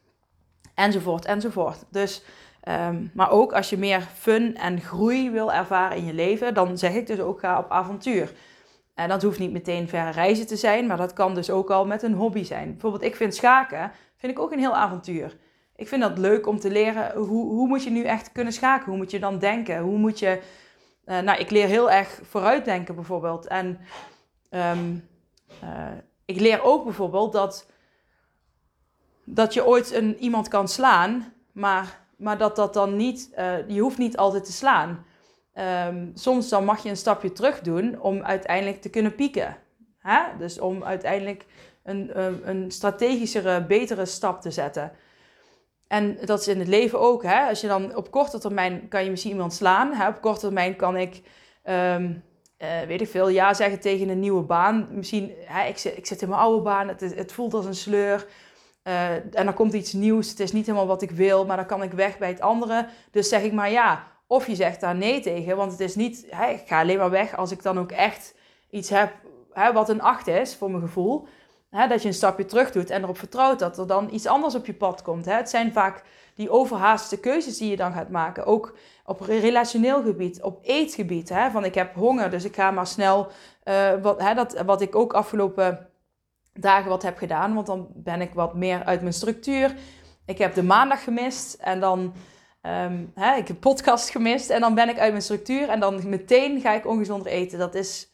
Enzovoort, 0.74 1.26
enzovoort. 1.26 1.84
Dus, 1.92 2.24
um, 2.68 3.12
maar 3.14 3.32
ook 3.32 3.54
als 3.54 3.70
je 3.70 3.78
meer 3.78 4.02
fun 4.02 4.58
en 4.58 4.82
groei 4.82 5.30
wil 5.30 5.54
ervaren 5.54 5.98
in 5.98 6.06
je 6.06 6.14
leven, 6.14 6.54
dan 6.54 6.78
zeg 6.78 6.94
ik 6.94 7.08
dus 7.08 7.20
ook 7.20 7.40
ga 7.40 7.60
op 7.60 7.72
avontuur. 7.72 8.34
En 8.98 9.10
dat 9.10 9.22
hoeft 9.22 9.40
niet 9.40 9.52
meteen 9.52 9.88
verre 9.88 10.10
reizen 10.10 10.48
te 10.48 10.56
zijn, 10.56 10.88
maar 10.88 10.98
dat 10.98 11.14
kan 11.14 11.36
dus 11.36 11.50
ook 11.50 11.70
al 11.70 11.86
met 11.86 12.04
een 12.04 12.14
hobby 12.14 12.44
zijn. 12.44 12.72
Bijvoorbeeld, 12.72 13.04
ik 13.04 13.16
vind 13.16 13.36
schaken 13.36 13.92
vind 14.18 14.32
ik 14.32 14.40
ook 14.40 14.52
een 14.52 14.60
heel 14.60 14.76
avontuur. 14.76 15.38
Ik 15.76 15.88
vind 15.88 16.02
dat 16.02 16.18
leuk 16.18 16.48
om 16.48 16.60
te 16.60 16.70
leren 16.70 17.16
hoe, 17.16 17.46
hoe 17.46 17.68
moet 17.68 17.84
je 17.84 17.90
nu 17.90 18.04
echt 18.04 18.32
kunnen 18.32 18.54
schaken? 18.54 18.86
Hoe 18.86 18.98
moet 18.98 19.12
je 19.12 19.20
dan 19.20 19.40
denken? 19.40 19.80
Hoe 19.80 19.98
moet 19.98 20.20
je. 20.20 20.42
Uh, 21.06 21.20
nou, 21.20 21.40
ik 21.40 21.50
leer 21.50 21.68
heel 21.68 21.92
erg 21.92 22.20
vooruitdenken 22.24 22.96
bijvoorbeeld. 22.96 23.48
En 23.48 23.80
um, 24.50 25.08
uh, 25.64 25.88
ik 26.26 26.40
leer 26.40 26.64
ook 26.64 26.84
bijvoorbeeld 26.84 27.34
dat, 27.34 27.72
dat 29.24 29.54
je 29.54 29.66
ooit 29.66 29.94
een, 29.94 30.18
iemand 30.18 30.48
kan 30.48 30.68
slaan, 30.68 31.34
maar, 31.52 32.00
maar 32.16 32.38
dat 32.38 32.56
dat 32.56 32.74
dan 32.74 32.96
niet. 32.96 33.30
Uh, 33.38 33.70
je 33.70 33.82
hoeft 33.82 33.98
niet 33.98 34.18
altijd 34.18 34.46
te 34.46 34.52
slaan. 34.52 35.06
Um, 35.60 36.12
soms 36.14 36.50
dan 36.50 36.66
mag 36.66 36.84
je 36.84 36.90
een 36.90 36.98
stapje 36.98 37.32
terug 37.32 37.62
doen 37.62 38.00
om 38.02 38.24
uiteindelijk 38.24 38.82
te 38.82 38.90
kunnen 38.90 39.16
pieken. 39.16 39.58
Hè? 40.00 40.20
Dus 40.38 40.60
om 40.60 40.84
uiteindelijk 40.84 41.46
een, 41.84 42.20
een, 42.20 42.50
een 42.50 42.72
strategischere, 42.72 43.66
betere 43.66 44.06
stap 44.06 44.42
te 44.42 44.52
zetten. 44.52 44.92
En 45.88 46.18
dat 46.26 46.40
is 46.40 46.48
in 46.48 46.60
het 46.60 46.68
leven 46.68 47.00
ook. 47.00 47.24
Hè? 47.24 47.48
Als 47.48 47.62
je 47.62 47.68
dan 47.68 47.96
op 47.96 48.12
korte 48.12 48.40
termijn 48.40 48.88
kan 48.88 49.04
je 49.04 49.10
misschien 49.10 49.32
iemand 49.32 49.54
slaan. 49.54 49.94
Hè? 49.94 50.08
Op 50.08 50.22
korte 50.22 50.40
termijn 50.40 50.76
kan 50.76 50.98
ik, 50.98 51.22
um, 51.64 52.24
uh, 52.58 52.82
weet 52.88 53.02
ik 53.02 53.08
veel, 53.08 53.30
ja 53.30 53.54
zeggen 53.54 53.80
tegen 53.80 54.10
een 54.10 54.20
nieuwe 54.20 54.44
baan. 54.44 54.88
Misschien, 54.92 55.32
hè, 55.46 55.68
ik, 55.68 55.78
zit, 55.78 55.98
ik 55.98 56.22
in 56.22 56.30
mijn 56.30 56.42
oude 56.42 56.62
baan, 56.62 56.88
het, 56.88 57.02
het 57.02 57.32
voelt 57.32 57.54
als 57.54 57.66
een 57.66 57.76
sleur. 57.76 58.28
Uh, 58.84 59.12
en 59.12 59.46
dan 59.46 59.54
komt 59.54 59.74
iets 59.74 59.94
nieuws, 59.94 60.30
het 60.30 60.40
is 60.40 60.52
niet 60.52 60.66
helemaal 60.66 60.88
wat 60.88 61.02
ik 61.02 61.12
wil, 61.12 61.46
maar 61.46 61.58
dan 61.58 61.66
kan 61.66 61.84
ik 61.84 61.92
weg 61.92 62.18
bij 62.18 62.30
het 62.30 62.42
andere. 62.42 62.88
Dus 63.12 63.30
zeg 63.30 63.44
ik 63.44 63.54
maar 63.54 63.72
ja. 63.72 64.16
Of 64.28 64.48
je 64.48 64.56
zegt 64.56 64.80
daar 64.80 64.96
nee 64.96 65.20
tegen, 65.20 65.58
want 65.58 65.72
het 65.72 65.80
is 65.80 65.96
niet, 65.96 66.26
hè, 66.30 66.50
ik 66.50 66.68
ga 66.68 66.80
alleen 66.80 66.98
maar 66.98 67.10
weg 67.10 67.38
als 67.38 67.52
ik 67.52 67.64
dan 67.64 67.80
ook 67.80 67.92
echt 67.92 68.36
iets 68.70 68.90
heb 68.90 69.14
hè, 69.58 69.74
wat 69.74 69.90
een 69.90 70.02
acht 70.02 70.28
is 70.28 70.56
voor 70.56 70.72
mijn 70.72 70.84
gevoel. 70.84 71.28
Hè, 71.70 71.88
dat 71.88 72.02
je 72.02 72.08
een 72.08 72.14
stapje 72.14 72.46
terug 72.46 72.72
doet 72.72 72.90
en 72.90 73.04
erop 73.04 73.18
vertrouwt 73.18 73.60
dat 73.60 73.78
er 73.78 73.88
dan 73.88 74.10
iets 74.12 74.26
anders 74.26 74.56
op 74.56 74.66
je 74.66 74.74
pad 74.74 75.02
komt. 75.02 75.26
Hè. 75.26 75.34
Het 75.34 75.50
zijn 75.50 75.72
vaak 75.72 76.04
die 76.36 76.50
overhaaste 76.50 77.20
keuzes 77.20 77.58
die 77.58 77.70
je 77.70 77.76
dan 77.76 77.94
gaat 77.94 78.10
maken. 78.10 78.46
Ook 78.46 78.78
op 79.06 79.22
relationeel 79.22 80.04
gebied, 80.04 80.42
op 80.42 80.60
eetgebied. 80.62 81.30
Hè, 81.30 81.52
van 81.52 81.66
ik 81.66 81.76
heb 81.76 81.96
honger, 81.96 82.30
dus 82.30 82.44
ik 82.44 82.56
ga 82.56 82.72
maar 82.72 82.88
snel. 82.88 83.28
Uh, 83.64 83.94
wat, 84.02 84.22
hè, 84.22 84.34
dat, 84.34 84.62
wat 84.66 84.82
ik 84.82 84.96
ook 84.96 85.14
afgelopen 85.14 85.88
dagen 86.54 86.90
wat 86.90 87.04
heb 87.04 87.18
gedaan. 87.18 87.54
Want 87.54 87.68
dan 87.68 87.88
ben 87.94 88.22
ik 88.22 88.34
wat 88.34 88.56
meer 88.56 88.84
uit 88.84 89.02
mijn 89.02 89.14
structuur. 89.14 89.76
Ik 90.26 90.38
heb 90.38 90.54
de 90.54 90.64
maandag 90.64 91.04
gemist 91.04 91.54
en 91.54 91.80
dan. 91.80 92.14
Um, 92.68 93.12
hè, 93.16 93.36
ik 93.36 93.48
heb 93.48 93.60
podcast 93.60 94.10
gemist 94.10 94.50
en 94.50 94.62
dan 94.62 94.76
ben 94.76 94.90
ik 94.90 95.00
uit 95.00 95.12
mijn 95.12 95.24
structuur 95.24 95.70
en 95.70 95.80
dan 95.80 96.10
meteen 96.10 96.62
ga 96.62 96.74
ik 96.74 96.88
ongezonder 96.88 97.28
eten. 97.28 97.60
Dat 97.60 97.76
is 97.76 98.12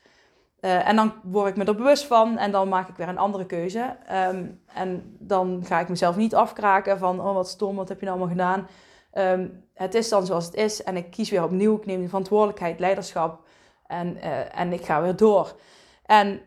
uh, 0.62 0.88
en 0.88 0.96
dan 0.96 1.14
word 1.24 1.50
ik 1.50 1.56
me 1.56 1.66
er 1.66 1.76
bewust 1.76 2.06
van 2.06 2.38
en 2.38 2.52
dan 2.52 2.70
maak 2.70 2.90
ik 2.90 2.96
weer 2.96 3.08
een 3.08 3.18
andere 3.18 3.46
keuze. 3.46 3.98
Um, 4.12 4.62
en 4.74 5.18
dan 5.20 5.64
ga 5.66 5.80
ik 5.80 5.90
mezelf 5.90 6.16
niet 6.16 6.36
afkraken 6.36 6.98
van, 6.98 7.22
oh 7.22 7.34
wat 7.34 7.50
stom, 7.50 7.76
wat 7.76 7.90
heb 7.90 8.00
je 8.00 8.06
nou 8.06 8.18
allemaal 8.20 8.36
gedaan. 8.36 8.68
Um, 9.40 9.64
het 9.74 9.94
is 9.94 10.10
dan 10.10 10.26
zoals 10.26 10.46
het 10.46 10.56
is 10.56 10.84
en 10.84 10.98
ik 10.98 11.12
kies 11.12 11.30
weer 11.30 11.44
opnieuw. 11.44 11.78
Ik 11.78 11.86
neem 11.86 12.02
de 12.02 12.08
verantwoordelijkheid, 12.08 12.80
leiderschap 12.80 13.48
en, 13.88 14.18
uh, 14.18 14.60
en 14.60 14.74
ik 14.74 14.86
ga 14.86 15.02
weer 15.02 15.16
door. 15.16 15.56
En, 16.06 16.42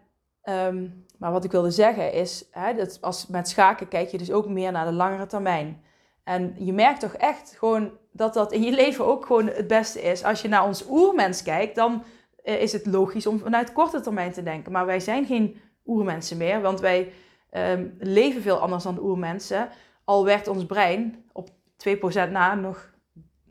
maar 1.18 1.32
wat 1.32 1.44
ik 1.44 1.50
wilde 1.50 1.70
zeggen 1.70 2.12
is, 2.12 2.44
hè, 2.50 2.74
dat 2.74 2.98
als 3.00 3.26
met 3.26 3.48
schaken 3.48 3.88
kijk 3.88 4.10
je 4.10 4.18
dus 4.18 4.32
ook 4.32 4.48
meer 4.48 4.72
naar 4.72 4.86
de 4.86 4.92
langere 4.92 5.26
termijn. 5.26 5.84
En 6.26 6.54
je 6.58 6.72
merkt 6.72 7.00
toch 7.00 7.12
echt 7.12 7.54
gewoon 7.58 7.90
dat 8.12 8.34
dat 8.34 8.52
in 8.52 8.62
je 8.62 8.72
leven 8.72 9.06
ook 9.06 9.26
gewoon 9.26 9.46
het 9.46 9.66
beste 9.66 10.02
is. 10.02 10.24
Als 10.24 10.42
je 10.42 10.48
naar 10.48 10.64
ons 10.64 10.88
oermens 10.88 11.42
kijkt, 11.42 11.74
dan 11.74 12.04
eh, 12.44 12.62
is 12.62 12.72
het 12.72 12.86
logisch 12.86 13.26
om 13.26 13.38
vanuit 13.38 13.72
korte 13.72 14.00
termijn 14.00 14.32
te 14.32 14.42
denken. 14.42 14.72
Maar 14.72 14.86
wij 14.86 15.00
zijn 15.00 15.26
geen 15.26 15.60
oermensen 15.84 16.36
meer, 16.36 16.60
want 16.60 16.80
wij 16.80 17.12
ehm, 17.50 17.88
leven 17.98 18.42
veel 18.42 18.58
anders 18.58 18.82
dan 18.82 18.98
oermensen. 18.98 19.68
Al 20.04 20.24
werkt 20.24 20.48
ons 20.48 20.66
brein 20.66 21.24
op 21.32 21.48
2% 21.76 22.30
na 22.30 22.54
nog 22.54 22.90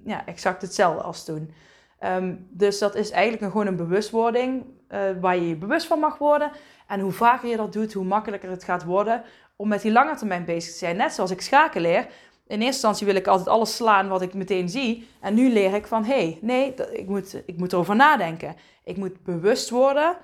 ja, 0.04 0.26
exact 0.26 0.62
hetzelfde 0.62 1.02
als 1.02 1.26
toen. 1.26 1.54
Ehm, 2.00 2.36
dus 2.50 2.80
dat 2.80 2.96
is 2.96 3.12
eigenlijk 3.12 3.52
gewoon 3.52 3.68
een 3.68 3.76
bewustwording 3.76 4.66
uh, 4.90 5.00
waar 5.22 5.36
je 5.36 5.48
je 5.48 5.56
bewust 5.56 5.88
van 5.88 6.00
mag 6.00 6.18
worden. 6.18 6.52
En 6.88 7.00
hoe 7.00 7.12
vaker 7.12 7.50
je 7.50 7.58
dat 7.58 7.74
doet, 7.74 7.94
hoe 7.94 8.06
makkelijker 8.06 8.50
het 8.50 8.64
gaat 8.64 8.84
worden 8.84 9.24
om 9.56 9.68
met 9.68 9.82
die 9.82 9.92
lange 9.92 10.16
termijn 10.16 10.46
bezig 10.46 10.72
te 10.72 10.78
zijn. 10.78 10.98
Net 10.98 11.14
zoals 11.14 11.32
ik 11.32 11.42
schaken 11.42 11.82
leer. 11.82 12.08
In 12.48 12.62
eerste 12.62 12.66
instantie 12.66 13.06
wil 13.06 13.16
ik 13.16 13.28
altijd 13.28 13.48
alles 13.48 13.76
slaan 13.76 14.08
wat 14.08 14.22
ik 14.22 14.34
meteen 14.34 14.70
zie. 14.70 15.08
En 15.22 15.34
nu 15.34 15.50
leer 15.50 15.74
ik 15.74 15.88
van, 15.88 16.04
hé, 16.04 16.14
hey, 16.14 16.40
nee, 16.42 16.74
ik 16.74 17.08
moet, 17.08 17.42
ik 17.46 17.58
moet 17.58 17.74
erover 17.74 17.96
nadenken. 17.96 18.56
Ik 18.84 18.98
moet 18.98 19.24
bewust 19.24 19.70
worden. 19.70 20.18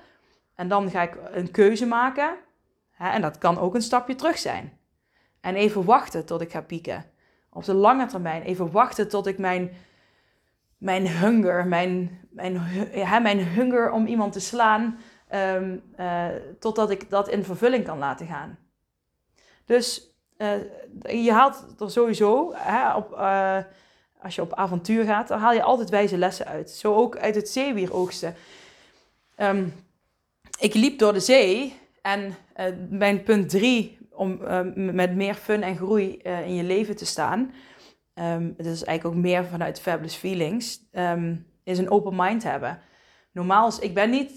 En 0.54 0.68
dan 0.68 0.90
ga 0.90 1.02
ik 1.02 1.16
een 1.30 1.50
keuze 1.50 1.86
maken. 1.86 2.36
En 2.98 3.22
dat 3.22 3.38
kan 3.38 3.58
ook 3.58 3.74
een 3.74 3.82
stapje 3.82 4.14
terug 4.14 4.38
zijn. 4.38 4.78
En 5.40 5.54
even 5.54 5.84
wachten 5.84 6.26
tot 6.26 6.40
ik 6.40 6.50
ga 6.50 6.62
pieken. 6.62 7.04
Op 7.50 7.64
de 7.64 7.74
lange 7.74 8.06
termijn. 8.06 8.42
Even 8.42 8.70
wachten 8.70 9.08
tot 9.08 9.26
ik 9.26 9.38
mijn, 9.38 9.70
mijn 10.78 11.08
hunger, 11.08 11.66
mijn, 11.66 12.20
mijn, 12.30 12.62
ja, 12.92 13.18
mijn 13.18 13.38
hunger 13.38 13.90
om 13.90 14.06
iemand 14.06 14.32
te 14.32 14.40
slaan, 14.40 14.98
um, 15.34 15.82
uh, 16.00 16.26
totdat 16.58 16.90
ik 16.90 17.10
dat 17.10 17.28
in 17.28 17.44
vervulling 17.44 17.84
kan 17.84 17.98
laten 17.98 18.26
gaan. 18.26 18.58
Dus 19.64 20.11
uh, 20.42 21.22
je 21.24 21.32
haalt 21.32 21.64
er 21.78 21.90
sowieso, 21.90 22.52
hè, 22.54 22.94
op, 22.94 23.12
uh, 23.12 23.58
als 24.22 24.34
je 24.34 24.42
op 24.42 24.54
avontuur 24.54 25.04
gaat, 25.04 25.28
dan 25.28 25.38
haal 25.38 25.52
je 25.52 25.62
altijd 25.62 25.90
wijze 25.90 26.18
lessen 26.18 26.46
uit. 26.46 26.70
Zo 26.70 26.94
ook 26.94 27.16
uit 27.16 27.34
het 27.34 27.48
zeewieroogsten. 27.48 28.34
Um, 29.36 29.74
ik 30.58 30.74
liep 30.74 30.98
door 30.98 31.12
de 31.12 31.20
zee 31.20 31.78
en 32.02 32.34
mijn 32.90 33.22
punt 33.22 33.48
drie 33.48 33.98
om 34.10 34.40
met 34.74 35.14
meer 35.14 35.34
fun 35.34 35.62
en 35.62 35.76
groei 35.76 36.16
in 36.22 36.54
je 36.54 36.62
leven 36.62 36.96
te 36.96 37.06
staan, 37.06 37.52
um, 38.14 38.54
dat 38.56 38.66
is 38.66 38.84
eigenlijk 38.84 39.16
ook 39.16 39.22
meer 39.22 39.44
vanuit 39.44 39.80
Fabulous 39.80 40.14
Feelings, 40.14 40.80
um, 40.92 41.46
is 41.64 41.78
een 41.78 41.90
open 41.90 42.16
mind 42.16 42.42
hebben. 42.42 42.78
Normaal, 43.32 43.68
is, 43.68 43.78
ik 43.78 43.94
ben 43.94 44.10
niet 44.10 44.34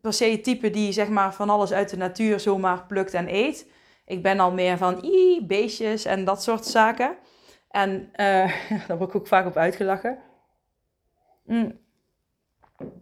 per 0.00 0.12
se 0.12 0.24
het 0.24 0.44
type 0.44 0.70
die 0.70 0.92
zeg 0.92 1.08
maar 1.08 1.34
van 1.34 1.50
alles 1.50 1.72
uit 1.72 1.90
de 1.90 1.96
natuur 1.96 2.40
zomaar 2.40 2.86
plukt 2.86 3.14
en 3.14 3.34
eet. 3.34 3.66
Ik 4.06 4.22
ben 4.22 4.40
al 4.40 4.52
meer 4.52 4.76
van 4.76 5.04
ii, 5.04 5.46
beestjes 5.46 6.04
en 6.04 6.24
dat 6.24 6.42
soort 6.42 6.66
zaken. 6.66 7.16
En 7.70 8.08
uh, 8.16 8.52
daar 8.86 8.98
word 8.98 9.08
ik 9.08 9.16
ook 9.16 9.26
vaak 9.26 9.46
op 9.46 9.56
uitgelachen. 9.56 10.18
Mm. 11.44 11.78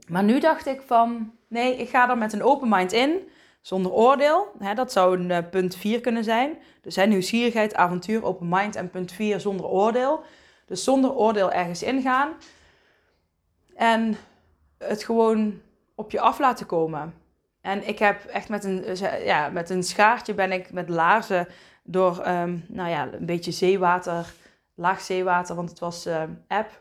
Maar 0.08 0.24
nu 0.24 0.40
dacht 0.40 0.66
ik 0.66 0.82
van, 0.82 1.32
nee, 1.48 1.76
ik 1.76 1.88
ga 1.88 2.10
er 2.10 2.18
met 2.18 2.32
een 2.32 2.42
open 2.42 2.68
mind 2.68 2.92
in, 2.92 3.28
zonder 3.60 3.92
oordeel. 3.92 4.52
Hè, 4.58 4.74
dat 4.74 4.92
zou 4.92 5.18
een 5.18 5.30
uh, 5.30 5.38
punt 5.50 5.76
4 5.76 6.00
kunnen 6.00 6.24
zijn. 6.24 6.58
Dus 6.80 6.96
hè, 6.96 7.06
nieuwsgierigheid, 7.06 7.74
avontuur, 7.74 8.24
open 8.24 8.48
mind. 8.48 8.76
En 8.76 8.90
punt 8.90 9.12
4 9.12 9.40
zonder 9.40 9.66
oordeel. 9.66 10.22
Dus 10.66 10.84
zonder 10.84 11.14
oordeel 11.14 11.52
ergens 11.52 11.82
ingaan. 11.82 12.32
En 13.74 14.16
het 14.78 15.04
gewoon 15.04 15.60
op 15.94 16.10
je 16.10 16.20
af 16.20 16.38
laten 16.38 16.66
komen. 16.66 17.14
En 17.64 17.88
ik 17.88 17.98
heb 17.98 18.24
echt 18.24 18.48
met 18.48 18.64
een, 18.64 18.84
ja, 19.24 19.48
met 19.48 19.70
een 19.70 19.82
schaartje 19.82 20.34
ben 20.34 20.52
ik 20.52 20.72
met 20.72 20.88
laarzen 20.88 21.48
door 21.82 22.26
um, 22.26 22.64
nou 22.68 22.88
ja, 22.90 23.08
een 23.12 23.26
beetje 23.26 23.50
zeewater, 23.50 24.32
laag 24.74 25.00
zeewater, 25.00 25.54
want 25.54 25.70
het 25.70 25.78
was 25.78 26.06
uh, 26.06 26.22
app. 26.48 26.80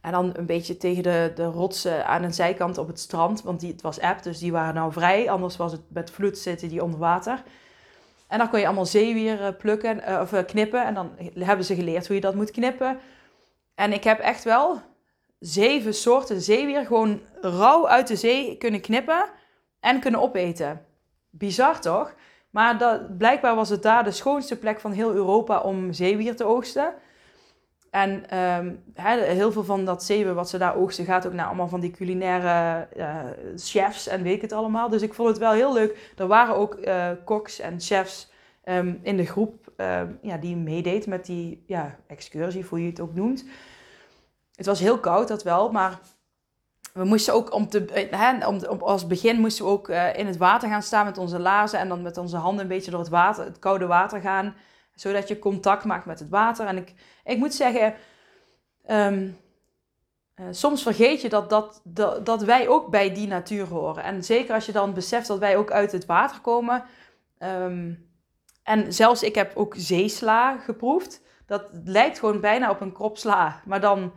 En 0.00 0.12
dan 0.12 0.32
een 0.36 0.46
beetje 0.46 0.76
tegen 0.76 1.02
de, 1.02 1.32
de 1.34 1.44
rotsen 1.44 2.06
aan 2.06 2.22
de 2.22 2.32
zijkant 2.32 2.78
op 2.78 2.86
het 2.86 3.00
strand, 3.00 3.42
want 3.42 3.60
die, 3.60 3.72
het 3.72 3.82
was 3.82 4.00
app, 4.00 4.22
dus 4.22 4.38
die 4.38 4.52
waren 4.52 4.74
nou 4.74 4.92
vrij. 4.92 5.30
Anders 5.30 5.56
was 5.56 5.72
het 5.72 5.82
met 5.88 6.10
vloed 6.10 6.38
zitten 6.38 6.68
die 6.68 6.82
onder 6.82 7.00
water. 7.00 7.42
En 8.28 8.38
dan 8.38 8.50
kon 8.50 8.58
je 8.58 8.66
allemaal 8.66 8.86
zeewier 8.86 9.54
plukken, 9.54 10.00
uh, 10.08 10.20
of 10.20 10.44
knippen. 10.44 10.84
En 10.84 10.94
dan 10.94 11.10
hebben 11.34 11.64
ze 11.64 11.74
geleerd 11.74 12.06
hoe 12.06 12.16
je 12.16 12.22
dat 12.22 12.34
moet 12.34 12.50
knippen. 12.50 12.98
En 13.74 13.92
ik 13.92 14.04
heb 14.04 14.18
echt 14.18 14.44
wel 14.44 14.80
zeven 15.38 15.94
soorten 15.94 16.40
zeewier 16.40 16.86
gewoon 16.86 17.20
rauw 17.40 17.88
uit 17.88 18.06
de 18.06 18.16
zee 18.16 18.56
kunnen 18.56 18.80
knippen 18.80 19.24
en 19.80 20.00
kunnen 20.00 20.20
opeten. 20.20 20.84
Bizar 21.30 21.80
toch? 21.80 22.14
Maar 22.50 22.78
dat, 22.78 23.18
blijkbaar 23.18 23.54
was 23.54 23.68
het 23.68 23.82
daar 23.82 24.04
de 24.04 24.10
schoonste 24.10 24.58
plek 24.58 24.80
van 24.80 24.92
heel 24.92 25.12
Europa 25.12 25.60
om 25.60 25.92
zeewier 25.92 26.36
te 26.36 26.44
oogsten. 26.44 26.94
En 27.90 28.38
um, 28.38 28.82
heel 29.04 29.52
veel 29.52 29.64
van 29.64 29.84
dat 29.84 30.04
zeewier 30.04 30.34
wat 30.34 30.48
ze 30.48 30.58
daar 30.58 30.76
oogsten 30.76 31.04
gaat 31.04 31.26
ook 31.26 31.32
naar 31.32 31.46
allemaal 31.46 31.68
van 31.68 31.80
die 31.80 31.90
culinaire 31.90 32.88
uh, 32.96 33.16
chefs 33.56 34.06
en 34.06 34.22
weet 34.22 34.34
ik 34.34 34.42
het 34.42 34.52
allemaal. 34.52 34.88
Dus 34.88 35.02
ik 35.02 35.14
vond 35.14 35.28
het 35.28 35.38
wel 35.38 35.52
heel 35.52 35.72
leuk. 35.72 36.12
Er 36.16 36.26
waren 36.26 36.56
ook 36.56 36.78
uh, 36.84 37.10
koks 37.24 37.60
en 37.60 37.80
chefs 37.80 38.30
um, 38.64 38.98
in 39.02 39.16
de 39.16 39.26
groep 39.26 39.72
uh, 39.76 40.00
ja, 40.22 40.36
die 40.36 40.56
meedeed 40.56 41.06
met 41.06 41.26
die 41.26 41.62
ja, 41.66 41.96
excursie, 42.06 42.64
hoe 42.68 42.82
je 42.82 42.90
het 42.90 43.00
ook 43.00 43.14
noemt. 43.14 43.44
Het 44.58 44.66
was 44.66 44.80
heel 44.80 44.98
koud, 44.98 45.28
dat 45.28 45.42
wel, 45.42 45.72
maar 45.72 45.98
we 46.92 47.04
moesten 47.04 47.34
ook 47.34 47.54
om 47.54 47.68
te, 47.68 48.08
hè, 48.10 48.46
om, 48.46 48.60
als 48.80 49.06
begin 49.06 49.40
moesten 49.40 49.64
we 49.64 49.70
ook 49.70 49.88
uh, 49.88 50.16
in 50.16 50.26
het 50.26 50.36
water 50.36 50.68
gaan 50.68 50.82
staan 50.82 51.04
met 51.04 51.18
onze 51.18 51.38
laarzen 51.38 51.78
en 51.78 51.88
dan 51.88 52.02
met 52.02 52.16
onze 52.16 52.36
handen 52.36 52.62
een 52.62 52.68
beetje 52.68 52.90
door 52.90 53.00
het 53.00 53.08
water, 53.08 53.44
het 53.44 53.58
koude 53.58 53.86
water 53.86 54.20
gaan, 54.20 54.54
zodat 54.94 55.28
je 55.28 55.38
contact 55.38 55.84
maakt 55.84 56.06
met 56.06 56.18
het 56.18 56.28
water. 56.28 56.66
En 56.66 56.76
ik, 56.76 56.94
ik 57.24 57.38
moet 57.38 57.54
zeggen, 57.54 57.94
um, 58.90 59.38
uh, 60.40 60.46
soms 60.50 60.82
vergeet 60.82 61.20
je 61.20 61.28
dat, 61.28 61.50
dat, 61.50 61.82
dat, 62.24 62.42
wij 62.42 62.68
ook 62.68 62.90
bij 62.90 63.14
die 63.14 63.26
natuur 63.26 63.66
horen. 63.66 64.02
En 64.02 64.24
zeker 64.24 64.54
als 64.54 64.66
je 64.66 64.72
dan 64.72 64.94
beseft 64.94 65.26
dat 65.26 65.38
wij 65.38 65.56
ook 65.56 65.70
uit 65.70 65.92
het 65.92 66.06
water 66.06 66.40
komen. 66.40 66.84
Um, 67.38 68.10
en 68.62 68.92
zelfs 68.92 69.22
ik 69.22 69.34
heb 69.34 69.56
ook 69.56 69.74
zeesla 69.76 70.58
geproefd. 70.58 71.22
Dat 71.46 71.64
lijkt 71.84 72.18
gewoon 72.18 72.40
bijna 72.40 72.70
op 72.70 72.80
een 72.80 72.92
krop 72.92 73.18
sla, 73.18 73.60
maar 73.64 73.80
dan 73.80 74.12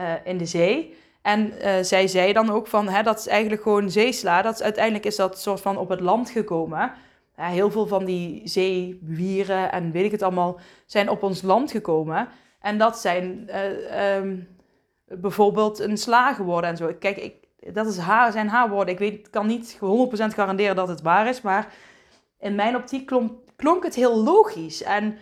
uh, 0.00 0.12
in 0.24 0.38
de 0.38 0.46
zee. 0.46 0.96
En 1.22 1.52
uh, 1.52 1.72
zij 1.80 2.06
zei 2.06 2.32
dan 2.32 2.50
ook 2.50 2.66
van, 2.66 2.88
hè, 2.88 3.02
dat 3.02 3.18
is 3.18 3.26
eigenlijk 3.26 3.62
gewoon 3.62 3.90
zeesla. 3.90 4.42
Dat 4.42 4.62
uiteindelijk 4.62 5.04
is 5.04 5.16
dat 5.16 5.40
soort 5.40 5.60
van 5.60 5.76
op 5.76 5.88
het 5.88 6.00
land 6.00 6.30
gekomen. 6.30 6.92
Heel 7.34 7.70
veel 7.70 7.86
van 7.86 8.04
die 8.04 8.40
zeewieren 8.44 9.72
en 9.72 9.90
weet 9.90 10.04
ik 10.04 10.10
het 10.10 10.22
allemaal, 10.22 10.60
zijn 10.86 11.08
op 11.08 11.22
ons 11.22 11.42
land 11.42 11.70
gekomen. 11.70 12.28
En 12.60 12.78
dat 12.78 12.98
zijn 12.98 13.48
uh, 13.48 14.16
um, 14.16 14.48
bijvoorbeeld 15.04 15.78
een 15.78 15.96
sla 15.96 16.34
geworden 16.34 16.70
en 16.70 16.76
zo. 16.76 16.92
Kijk, 16.98 17.16
ik, 17.16 17.34
dat 17.74 17.86
is 17.86 17.98
haar, 17.98 18.32
zijn 18.32 18.48
haar 18.48 18.68
woorden. 18.68 18.94
Ik 18.94 19.00
weet, 19.00 19.30
kan 19.30 19.46
niet 19.46 19.74
100% 19.76 19.78
garanderen 20.34 20.76
dat 20.76 20.88
het 20.88 21.02
waar 21.02 21.28
is, 21.28 21.40
maar 21.40 21.72
in 22.38 22.54
mijn 22.54 22.76
optiek 22.76 23.06
klonk, 23.06 23.32
klonk 23.56 23.84
het 23.84 23.94
heel 23.94 24.22
logisch. 24.22 24.82
En 24.82 25.18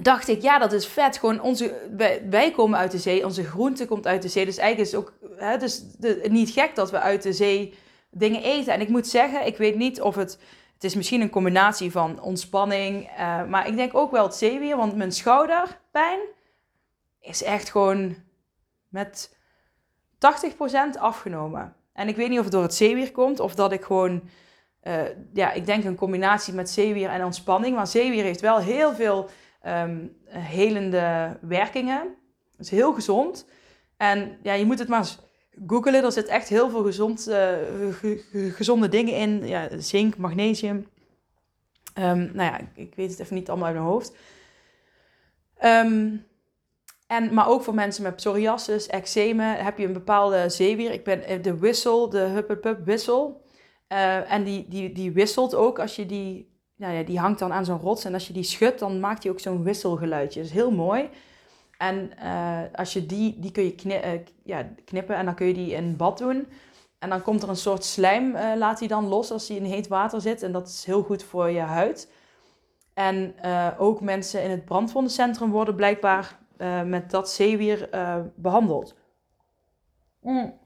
dacht 0.00 0.28
ik, 0.28 0.42
ja, 0.42 0.58
dat 0.58 0.72
is 0.72 0.86
vet. 0.86 1.18
Gewoon 1.18 1.40
onze, 1.40 1.88
wij, 2.30 2.50
komen 2.50 2.78
uit 2.78 2.90
de 2.90 2.98
zee, 2.98 3.24
onze 3.24 3.44
groente 3.44 3.86
komt 3.86 4.06
uit 4.06 4.22
de 4.22 4.28
zee. 4.28 4.44
Dus 4.44 4.56
eigenlijk 4.56 4.90
is 4.90 4.96
het 4.96 5.06
ook 5.06 5.12
hè, 5.36 5.56
dus 5.58 5.84
niet 6.28 6.50
gek 6.50 6.74
dat 6.74 6.90
we 6.90 7.00
uit 7.00 7.22
de 7.22 7.32
zee 7.32 7.74
dingen 8.10 8.42
eten. 8.42 8.72
En 8.72 8.80
ik 8.80 8.88
moet 8.88 9.06
zeggen, 9.06 9.46
ik 9.46 9.56
weet 9.56 9.76
niet 9.76 10.00
of 10.00 10.14
het... 10.14 10.38
Het 10.74 10.90
is 10.90 10.96
misschien 10.96 11.20
een 11.20 11.30
combinatie 11.30 11.90
van 11.90 12.20
ontspanning. 12.20 13.10
Uh, 13.10 13.44
maar 13.44 13.68
ik 13.68 13.76
denk 13.76 13.94
ook 13.94 14.10
wel 14.10 14.24
het 14.24 14.34
zeewier. 14.34 14.76
Want 14.76 14.96
mijn 14.96 15.12
schouderpijn 15.12 16.20
is 17.20 17.42
echt 17.42 17.70
gewoon 17.70 18.16
met 18.88 19.36
80% 20.96 20.98
afgenomen. 20.98 21.74
En 21.92 22.08
ik 22.08 22.16
weet 22.16 22.28
niet 22.28 22.38
of 22.38 22.44
het 22.44 22.52
door 22.52 22.62
het 22.62 22.74
zeewier 22.74 23.12
komt. 23.12 23.40
Of 23.40 23.54
dat 23.54 23.72
ik 23.72 23.82
gewoon... 23.82 24.22
Uh, 24.82 25.02
ja, 25.32 25.52
ik 25.52 25.66
denk 25.66 25.84
een 25.84 25.96
combinatie 25.96 26.54
met 26.54 26.70
zeewier 26.70 27.08
en 27.08 27.24
ontspanning. 27.24 27.76
Maar 27.76 27.86
zeewier 27.86 28.22
heeft 28.22 28.40
wel 28.40 28.58
heel 28.58 28.94
veel 28.94 29.28
um, 29.66 30.16
helende 30.26 31.38
werkingen. 31.40 32.02
Dat 32.56 32.66
is 32.66 32.70
heel 32.70 32.92
gezond. 32.92 33.46
En 33.96 34.38
ja, 34.42 34.52
je 34.52 34.64
moet 34.64 34.78
het 34.78 34.88
maar 34.88 34.98
eens 34.98 35.18
googelen. 35.66 36.04
Er 36.04 36.12
zit 36.12 36.26
echt 36.26 36.48
heel 36.48 36.70
veel 36.70 36.82
gezond, 36.82 37.28
uh, 37.28 37.54
gezonde 38.32 38.88
dingen 38.88 39.14
in. 39.14 39.46
Ja, 39.46 39.68
zink, 39.78 40.16
magnesium. 40.16 40.86
Um, 41.98 42.30
nou 42.34 42.52
ja, 42.52 42.60
ik 42.74 42.94
weet 42.94 43.10
het 43.10 43.20
even 43.20 43.34
niet 43.34 43.48
allemaal 43.48 43.66
uit 43.66 43.76
mijn 43.76 43.88
hoofd. 43.88 44.16
Um, 45.64 46.26
en, 47.06 47.34
maar 47.34 47.48
ook 47.48 47.62
voor 47.62 47.74
mensen 47.74 48.02
met 48.02 48.16
psoriasis, 48.16 48.86
eczeem, 48.86 49.40
heb 49.40 49.78
je 49.78 49.86
een 49.86 49.92
bepaalde 49.92 50.48
zeewier. 50.48 50.92
Ik 50.92 51.04
ben 51.04 51.22
eh, 51.22 51.42
de 51.42 51.58
wissel, 51.58 52.08
de 52.08 52.18
huppelpup 52.18 52.84
wissel. 52.84 53.44
Uh, 53.88 54.32
en 54.32 54.44
die, 54.44 54.68
die, 54.68 54.92
die 54.92 55.12
wisselt 55.12 55.54
ook 55.54 55.78
als 55.78 55.96
je 55.96 56.06
die 56.06 56.51
nou 56.82 56.94
ja, 56.94 57.02
die 57.02 57.18
hangt 57.18 57.38
dan 57.38 57.52
aan 57.52 57.64
zo'n 57.64 57.80
rots. 57.80 58.04
En 58.04 58.14
als 58.14 58.26
je 58.26 58.32
die 58.32 58.42
schudt, 58.42 58.78
dan 58.78 59.00
maakt 59.00 59.22
hij 59.22 59.32
ook 59.32 59.40
zo'n 59.40 59.62
wisselgeluidje. 59.62 60.40
Dat 60.40 60.48
is 60.48 60.54
heel 60.54 60.70
mooi. 60.70 61.10
En 61.78 62.10
uh, 62.22 62.60
als 62.74 62.92
je 62.92 63.06
die, 63.06 63.38
die 63.40 63.52
kun 63.52 63.64
je 63.64 63.72
uh, 64.04 64.20
ja, 64.44 64.68
knippen 64.84 65.16
en 65.16 65.24
dan 65.24 65.34
kun 65.34 65.46
je 65.46 65.54
die 65.54 65.72
in 65.72 65.96
bad 65.96 66.18
doen. 66.18 66.48
En 66.98 67.08
dan 67.08 67.22
komt 67.22 67.42
er 67.42 67.48
een 67.48 67.56
soort 67.56 67.84
slijm, 67.84 68.36
uh, 68.36 68.52
laat 68.56 68.78
hij 68.78 68.88
dan 68.88 69.08
los 69.08 69.30
als 69.30 69.48
hij 69.48 69.56
in 69.56 69.64
heet 69.64 69.88
water 69.88 70.20
zit. 70.20 70.42
En 70.42 70.52
dat 70.52 70.68
is 70.68 70.84
heel 70.84 71.02
goed 71.02 71.22
voor 71.22 71.50
je 71.50 71.60
huid. 71.60 72.10
En 72.94 73.34
ook 73.78 74.00
mensen 74.00 74.42
in 74.42 74.50
het 74.50 74.64
brandwondencentrum 74.64 75.50
worden 75.50 75.74
blijkbaar 75.74 76.38
met 76.84 77.10
dat 77.10 77.30
zeewier 77.30 77.88
behandeld. 78.34 78.94
Mm. 80.20 80.58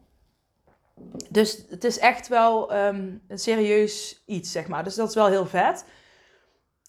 dus 1.30 1.64
het 1.68 1.84
is 1.84 1.98
echt 1.98 2.28
wel 2.28 2.72
ehm, 2.72 3.14
een 3.28 3.38
serieus 3.38 4.22
iets, 4.26 4.52
zeg 4.52 4.68
maar. 4.68 4.84
Dus 4.84 4.94
dat 4.94 5.08
is 5.08 5.14
wel 5.14 5.26
heel 5.26 5.46
vet. 5.46 5.84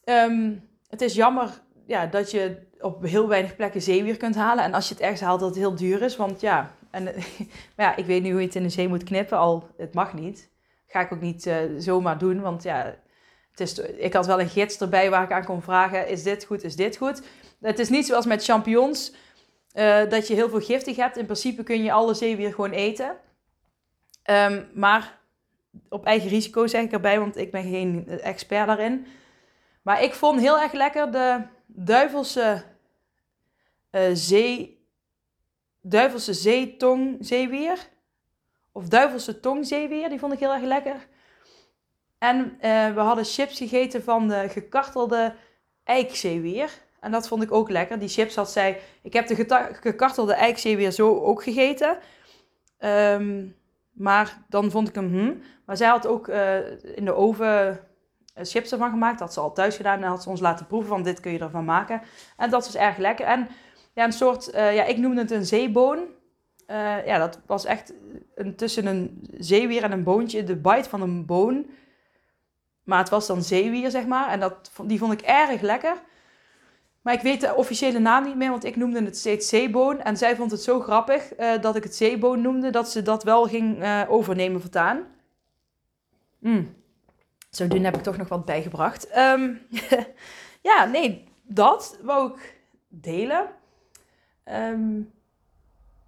Ehm, 0.07 0.53
het 0.89 1.01
is 1.01 1.13
jammer 1.13 1.61
ja, 1.85 2.05
dat 2.05 2.31
je 2.31 2.57
op 2.79 3.03
heel 3.03 3.27
weinig 3.27 3.55
plekken 3.55 3.81
zeewier 3.81 4.17
kunt 4.17 4.35
halen. 4.35 4.63
En 4.63 4.73
als 4.73 4.87
je 4.87 4.93
het 4.93 5.03
ergens 5.03 5.21
haalt, 5.21 5.39
dat 5.39 5.49
het 5.49 5.57
heel 5.57 5.75
duur 5.75 6.01
is. 6.01 6.15
Want 6.15 6.41
ja, 6.41 6.75
en, 6.91 7.03
maar 7.75 7.85
ja, 7.85 7.95
ik 7.95 8.05
weet 8.05 8.23
nu 8.23 8.31
hoe 8.31 8.39
je 8.39 8.45
het 8.45 8.55
in 8.55 8.63
de 8.63 8.69
zee 8.69 8.87
moet 8.87 9.03
knippen. 9.03 9.37
Al, 9.37 9.69
het 9.77 9.93
mag 9.93 10.13
niet. 10.13 10.49
Ga 10.87 10.99
ik 11.01 11.13
ook 11.13 11.21
niet 11.21 11.45
uh, 11.45 11.55
zomaar 11.77 12.17
doen. 12.17 12.41
Want 12.41 12.63
ja, 12.63 12.95
het 13.51 13.59
is, 13.59 13.79
ik 13.79 14.13
had 14.13 14.25
wel 14.25 14.39
een 14.39 14.49
gids 14.49 14.79
erbij 14.79 15.09
waar 15.09 15.23
ik 15.23 15.31
aan 15.31 15.45
kon 15.45 15.61
vragen: 15.61 16.07
is 16.07 16.23
dit 16.23 16.45
goed, 16.45 16.63
is 16.63 16.75
dit 16.75 16.97
goed? 16.97 17.21
Het 17.61 17.79
is 17.79 17.89
niet 17.89 18.05
zoals 18.05 18.25
met 18.25 18.43
champignons. 18.43 19.13
Uh, 19.73 20.09
dat 20.09 20.27
je 20.27 20.33
heel 20.33 20.49
veel 20.49 20.61
giftig 20.61 20.95
hebt. 20.95 21.17
In 21.17 21.25
principe 21.25 21.63
kun 21.63 21.83
je 21.83 21.91
alle 21.91 22.13
zeewier 22.13 22.53
gewoon 22.53 22.71
eten. 22.71 23.15
Um, 24.29 24.67
maar 24.73 25.19
op 25.89 26.05
eigen 26.05 26.29
risico 26.29 26.67
zeg 26.67 26.83
ik 26.83 26.91
erbij, 26.91 27.19
want 27.19 27.37
ik 27.37 27.51
ben 27.51 27.63
geen 27.63 28.07
expert 28.07 28.67
daarin. 28.67 29.07
Maar 29.87 30.03
ik 30.03 30.13
vond 30.13 30.39
heel 30.39 30.59
erg 30.59 30.71
lekker 30.71 31.11
de 31.11 31.41
duivelse 31.65 32.63
uh, 33.91 34.01
zee, 34.13 34.85
duivelse 35.81 36.33
zeetong 36.33 37.17
zeewier. 37.19 37.77
Of 38.71 38.87
duivelse 38.87 39.39
tongzeewier, 39.39 40.09
die 40.09 40.19
vond 40.19 40.33
ik 40.33 40.39
heel 40.39 40.53
erg 40.53 40.63
lekker. 40.63 41.07
En 42.17 42.37
uh, 42.37 42.93
we 42.93 42.99
hadden 42.99 43.25
chips 43.25 43.57
gegeten 43.57 44.03
van 44.03 44.27
de 44.27 44.49
gekartelde 44.49 45.35
eikzeewier. 45.83 46.71
En 46.99 47.11
dat 47.11 47.27
vond 47.27 47.43
ik 47.43 47.51
ook 47.51 47.69
lekker. 47.69 47.99
Die 47.99 48.09
chips 48.09 48.35
had 48.35 48.51
zij... 48.51 48.79
Ik 49.01 49.13
heb 49.13 49.27
de 49.27 49.35
gekartelde 49.81 50.33
eikzeewier 50.33 50.91
zo 50.91 51.19
ook 51.19 51.43
gegeten. 51.43 51.97
Um, 52.79 53.55
maar 53.91 54.45
dan 54.49 54.71
vond 54.71 54.87
ik 54.87 54.95
hem... 54.95 55.09
Hm. 55.09 55.33
Maar 55.65 55.77
zij 55.77 55.87
had 55.87 56.07
ook 56.07 56.27
uh, 56.27 56.57
in 56.95 57.05
de 57.05 57.13
oven 57.13 57.87
chips 58.41 58.71
ervan 58.71 58.89
gemaakt. 58.89 59.19
Dat 59.19 59.27
had 59.27 59.33
ze 59.33 59.39
al 59.39 59.53
thuis 59.53 59.75
gedaan 59.75 60.03
en 60.03 60.09
had 60.09 60.23
ze 60.23 60.29
ons 60.29 60.39
laten 60.39 60.67
proeven 60.67 60.89
van 60.89 61.03
dit 61.03 61.19
kun 61.19 61.31
je 61.31 61.39
ervan 61.39 61.65
maken. 61.65 62.01
En 62.37 62.49
dat 62.49 62.65
was 62.65 62.75
erg 62.75 62.97
lekker. 62.97 63.25
En 63.25 63.47
ja, 63.93 64.03
een 64.03 64.11
soort, 64.11 64.53
uh, 64.55 64.75
ja, 64.75 64.83
ik 64.83 64.97
noemde 64.97 65.21
het 65.21 65.31
een 65.31 65.45
zeeboon. 65.45 65.97
Uh, 66.67 67.05
ja, 67.05 67.17
dat 67.17 67.39
was 67.45 67.65
echt 67.65 67.93
een, 68.35 68.55
tussen 68.55 68.85
een 68.85 69.27
zeewier 69.37 69.83
en 69.83 69.91
een 69.91 70.03
boontje, 70.03 70.43
de 70.43 70.55
bite 70.55 70.89
van 70.89 71.01
een 71.01 71.25
boon. 71.25 71.65
Maar 72.83 72.99
het 72.99 73.09
was 73.09 73.27
dan 73.27 73.43
zeewier, 73.43 73.91
zeg 73.91 74.05
maar. 74.05 74.29
En 74.29 74.39
dat, 74.39 74.71
die 74.83 74.99
vond 74.99 75.13
ik 75.13 75.21
erg 75.21 75.61
lekker. 75.61 75.93
Maar 77.01 77.13
ik 77.13 77.21
weet 77.21 77.41
de 77.41 77.55
officiële 77.55 77.99
naam 77.99 78.23
niet 78.23 78.35
meer, 78.35 78.49
want 78.49 78.63
ik 78.63 78.75
noemde 78.75 79.03
het 79.03 79.17
steeds 79.17 79.49
zeeboon. 79.49 80.01
En 80.01 80.17
zij 80.17 80.35
vond 80.35 80.51
het 80.51 80.61
zo 80.61 80.79
grappig 80.79 81.35
dat 81.61 81.75
ik 81.75 81.83
het 81.83 81.95
zeeboon 81.95 82.41
noemde, 82.41 82.69
dat 82.69 82.89
ze 82.89 83.01
dat 83.01 83.23
wel 83.23 83.47
ging 83.47 83.85
overnemen 84.07 84.61
voortaan. 84.61 85.05
Mm. 86.39 86.75
Zodoende 87.49 87.85
heb 87.85 87.97
ik 87.97 88.03
toch 88.03 88.17
nog 88.17 88.27
wat 88.27 88.45
bijgebracht. 88.45 89.17
Um, 89.17 89.67
ja, 90.69 90.85
nee, 90.85 91.23
dat 91.43 91.99
wou 92.01 92.33
ik 92.33 92.61
delen. 92.87 93.49
Um, 94.45 95.11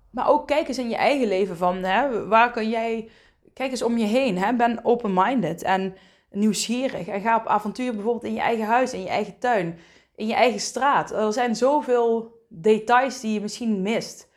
maar 0.09 0.29
ook 0.29 0.47
kijk 0.47 0.67
eens 0.67 0.77
in 0.77 0.89
je 0.89 0.95
eigen 0.95 1.27
leven 1.27 1.57
van, 1.57 1.83
hè, 1.83 2.27
waar 2.27 2.51
kan 2.51 2.69
jij... 2.69 3.09
Kijk 3.53 3.71
eens 3.71 3.81
om 3.81 3.97
je 3.97 4.05
heen, 4.05 4.37
hè, 4.37 4.53
ben 4.53 4.85
open-minded 4.85 5.63
en 5.63 5.95
nieuwsgierig. 6.31 7.07
En 7.07 7.21
ga 7.21 7.35
op 7.35 7.47
avontuur 7.47 7.93
bijvoorbeeld 7.93 8.23
in 8.23 8.33
je 8.33 8.39
eigen 8.39 8.65
huis, 8.65 8.93
in 8.93 9.01
je 9.01 9.09
eigen 9.09 9.39
tuin, 9.39 9.79
in 10.15 10.27
je 10.27 10.33
eigen 10.33 10.59
straat. 10.59 11.11
Er 11.11 11.33
zijn 11.33 11.55
zoveel 11.55 12.37
details 12.49 13.19
die 13.19 13.33
je 13.33 13.41
misschien 13.41 13.81
mist. 13.81 14.29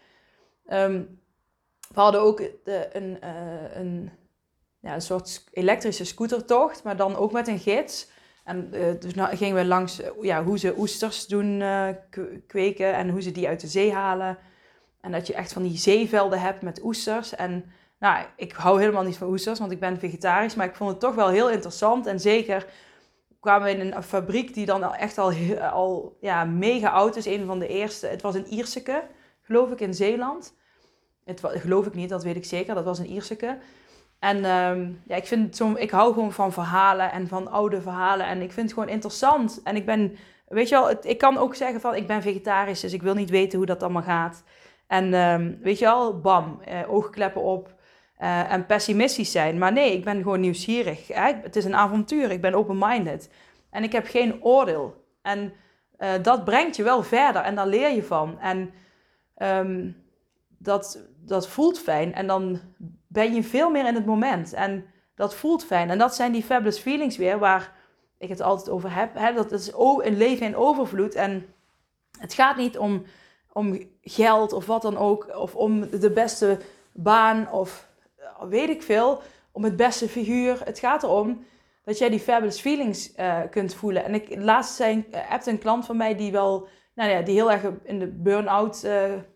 Um, 0.67 1.21
we 1.95 2.01
hadden 2.01 2.21
ook 2.21 2.39
de, 2.65 2.89
een, 2.93 3.19
uh, 3.25 3.77
een 3.77 4.11
ja, 4.83 4.95
een 4.95 5.01
soort 5.03 5.45
elektrische 5.53 6.05
scootertocht, 6.05 6.83
maar 6.83 6.97
dan 6.97 7.17
ook 7.17 7.33
met 7.33 7.49
een 7.49 7.59
gids. 7.59 8.11
En 8.45 8.71
uh, 8.73 9.01
dus 9.01 9.15
nou, 9.15 9.37
gingen 9.37 9.57
we 9.57 9.65
langs 9.65 10.01
ja, 10.21 10.45
hoe 10.45 10.59
ze 10.59 10.79
oesters 10.79 11.27
doen 11.27 11.61
uh, 11.61 11.89
kweken 12.47 12.95
en 12.95 13.09
hoe 13.09 13.23
ze 13.23 13.33
die 13.33 13.49
uit 13.49 13.61
de 13.61 13.67
zee 13.67 13.93
halen. 13.93 14.39
En 15.01 15.13
dat 15.13 15.27
je 15.27 15.35
echt 15.35 15.53
van 15.53 15.63
die 15.63 15.77
zeevelden 15.77 16.41
hebt 16.41 16.63
met 16.63 16.85
oesters. 16.85 17.35
En 17.35 17.65
nou, 17.99 18.25
ik 18.37 18.53
hou 18.53 18.81
helemaal 18.81 19.03
niet 19.03 19.17
van 19.17 19.29
oesters, 19.29 19.59
want 19.59 19.73
ik 19.73 19.81
ben 19.81 19.99
vegetarisch. 19.99 20.55
Maar 20.55 20.67
ik 20.67 20.75
vond 20.75 20.91
het 20.91 21.01
toch 21.01 21.15
wel 21.15 21.29
heel 21.29 21.51
interessant. 21.51 22.07
En 22.07 22.21
zeker 22.21 22.67
kwamen 23.41 23.67
we 23.67 23.85
in 23.85 23.93
een 23.93 24.03
fabriek 24.03 24.55
die 24.55 24.67
dan 24.67 24.95
echt 24.95 25.19
al, 25.19 25.33
al 25.61 26.17
ja, 26.21 26.45
mega 26.45 26.89
oud 26.89 27.17
is. 27.17 27.27
Een 27.27 27.47
van 27.47 27.59
de 27.59 27.69
eerste. 27.69 28.07
Het 28.07 28.23
was 28.23 28.35
een 28.35 28.47
Ierseke, 28.47 29.03
geloof 29.43 29.71
ik, 29.71 29.81
in 29.81 29.95
Zeeland. 29.95 30.55
Het 31.25 31.41
geloof 31.45 31.87
ik 31.87 31.95
niet, 31.95 32.09
dat 32.09 32.23
weet 32.23 32.37
ik 32.37 32.45
zeker. 32.45 32.75
Dat 32.75 32.85
was 32.85 32.99
een 32.99 33.11
Ierseke. 33.11 33.59
En 34.23 34.37
um, 34.37 35.03
ja, 35.07 35.17
ik, 35.17 35.27
vind 35.27 35.57
zo, 35.57 35.73
ik 35.77 35.91
hou 35.91 36.13
gewoon 36.13 36.33
van 36.33 36.53
verhalen 36.53 37.13
en 37.13 37.29
van 37.29 37.51
oude 37.51 37.81
verhalen. 37.81 38.27
En 38.27 38.43
ik 38.43 38.53
vind 38.53 38.67
het 38.67 38.79
gewoon 38.79 38.95
interessant. 38.95 39.61
En 39.65 39.77
ik 39.77 39.87
ben, 39.87 40.17
weet 40.49 40.69
je 40.69 40.87
het, 40.87 41.05
ik 41.05 41.19
kan 41.19 41.39
ook 41.39 41.55
zeggen 41.55 41.81
van 41.81 41.95
ik 41.95 42.07
ben 42.07 42.23
vegetarisch, 42.23 42.81
dus 42.81 42.93
ik 42.93 43.03
wil 43.03 43.15
niet 43.15 43.31
weten 43.31 43.59
hoe 43.59 43.67
dat 43.67 43.83
allemaal 43.83 44.03
gaat. 44.03 44.43
En 44.87 45.15
um, 45.15 45.59
weet 45.63 45.79
je 45.79 45.85
wel, 45.85 46.21
bam, 46.21 46.61
eh, 46.65 46.93
oogkleppen 46.93 47.43
op 47.43 47.75
uh, 48.19 48.53
en 48.53 48.67
pessimistisch 48.67 49.33
zijn. 49.33 49.59
Maar 49.59 49.73
nee, 49.73 49.93
ik 49.93 50.05
ben 50.05 50.23
gewoon 50.23 50.41
nieuwsgierig. 50.41 51.09
Hè? 51.09 51.33
Het 51.43 51.57
is 51.57 51.65
een 51.65 51.77
avontuur, 51.77 52.31
ik 52.31 52.41
ben 52.41 52.55
open-minded. 52.55 53.31
En 53.71 53.83
ik 53.83 53.93
heb 53.93 54.07
geen 54.07 54.45
oordeel. 54.45 55.05
En 55.23 55.53
uh, 55.99 56.09
dat 56.23 56.45
brengt 56.45 56.77
je 56.77 56.83
wel 56.83 57.03
verder 57.03 57.43
en 57.43 57.55
daar 57.55 57.67
leer 57.67 57.95
je 57.95 58.03
van. 58.03 58.39
En 58.41 58.71
um, 59.37 59.97
dat, 60.59 61.09
dat 61.25 61.49
voelt 61.49 61.79
fijn. 61.79 62.15
En 62.15 62.27
dan 62.27 62.61
ben 63.13 63.35
je 63.35 63.43
veel 63.43 63.71
meer 63.71 63.87
in 63.87 63.95
het 63.95 64.07
moment. 64.07 64.53
En 64.53 64.85
dat 65.15 65.35
voelt 65.35 65.65
fijn. 65.65 65.91
En 65.91 65.99
dat 65.99 66.15
zijn 66.15 66.33
die 66.33 66.43
fabulous 66.43 66.79
feelings 66.79 67.17
weer, 67.17 67.39
waar 67.39 67.73
ik 68.19 68.29
het 68.29 68.41
altijd 68.41 68.71
over 68.71 68.95
heb. 68.95 69.15
Hè? 69.15 69.33
Dat 69.33 69.53
is 69.53 69.73
een 69.75 70.17
leven 70.17 70.47
in 70.47 70.57
overvloed. 70.57 71.15
En 71.15 71.47
het 72.19 72.35
gaat 72.35 72.57
niet 72.57 72.79
om, 72.79 73.03
om 73.53 73.81
geld 74.03 74.53
of 74.53 74.67
wat 74.67 74.83
dan 74.83 74.97
ook. 74.97 75.37
Of 75.37 75.55
om 75.55 75.91
de 75.91 76.11
beste 76.11 76.59
baan 76.93 77.51
of 77.51 77.89
weet 78.49 78.69
ik 78.69 78.83
veel. 78.83 79.23
Om 79.53 79.65
het 79.65 79.77
beste 79.77 80.09
figuur. 80.09 80.61
Het 80.65 80.79
gaat 80.79 81.03
erom 81.03 81.45
dat 81.85 81.99
jij 81.99 82.09
die 82.09 82.21
fabulous 82.21 82.61
feelings 82.61 83.17
uh, 83.17 83.39
kunt 83.51 83.75
voelen. 83.75 84.05
En 84.05 84.15
ik, 84.15 84.37
laatst 84.39 84.75
zijn, 84.75 85.07
uh, 85.15 85.37
een 85.45 85.59
klant 85.59 85.87
van 85.87 85.97
mij 85.97 86.17
die 86.17 86.33
wel, 86.33 86.69
nou 86.95 87.11
ja, 87.11 87.23
die 87.23 87.35
heel 87.35 87.53
erg 87.53 87.63
in 87.83 87.99
de 87.99 88.07
burn-out, 88.07 88.83
uh, 88.85 88.93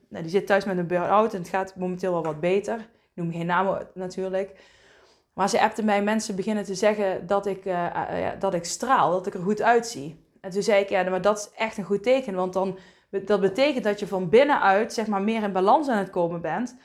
nou, 0.08 0.22
die 0.22 0.28
zit 0.28 0.46
thuis 0.46 0.64
met 0.64 0.78
een 0.78 0.86
burn-out 0.86 1.34
en 1.34 1.38
het 1.38 1.48
gaat 1.48 1.76
momenteel 1.76 2.12
wel 2.12 2.22
wat 2.22 2.40
beter 2.40 2.88
noem 3.16 3.32
geen 3.32 3.46
namen 3.46 3.88
natuurlijk. 3.94 4.60
Maar 5.32 5.48
ze 5.48 5.60
appte 5.60 5.84
mij 5.84 6.02
mensen 6.02 6.36
beginnen 6.36 6.64
te 6.64 6.74
zeggen 6.74 7.26
dat 7.26 7.46
ik, 7.46 7.64
uh, 7.64 7.72
uh, 7.72 8.28
dat 8.38 8.54
ik 8.54 8.64
straal, 8.64 9.10
dat 9.10 9.26
ik 9.26 9.34
er 9.34 9.42
goed 9.42 9.62
uitzie. 9.62 10.24
En 10.40 10.50
toen 10.50 10.62
zei 10.62 10.82
ik, 10.82 10.88
ja, 10.88 11.10
maar 11.10 11.22
dat 11.22 11.38
is 11.38 11.50
echt 11.56 11.76
een 11.76 11.84
goed 11.84 12.02
teken. 12.02 12.34
Want 12.34 12.52
dan, 12.52 12.78
dat 13.10 13.40
betekent 13.40 13.84
dat 13.84 14.00
je 14.00 14.06
van 14.06 14.28
binnenuit 14.28 14.92
zeg 14.92 15.06
maar, 15.06 15.22
meer 15.22 15.42
in 15.42 15.52
balans 15.52 15.88
aan 15.88 15.98
het 15.98 16.10
komen 16.10 16.40
bent. 16.40 16.76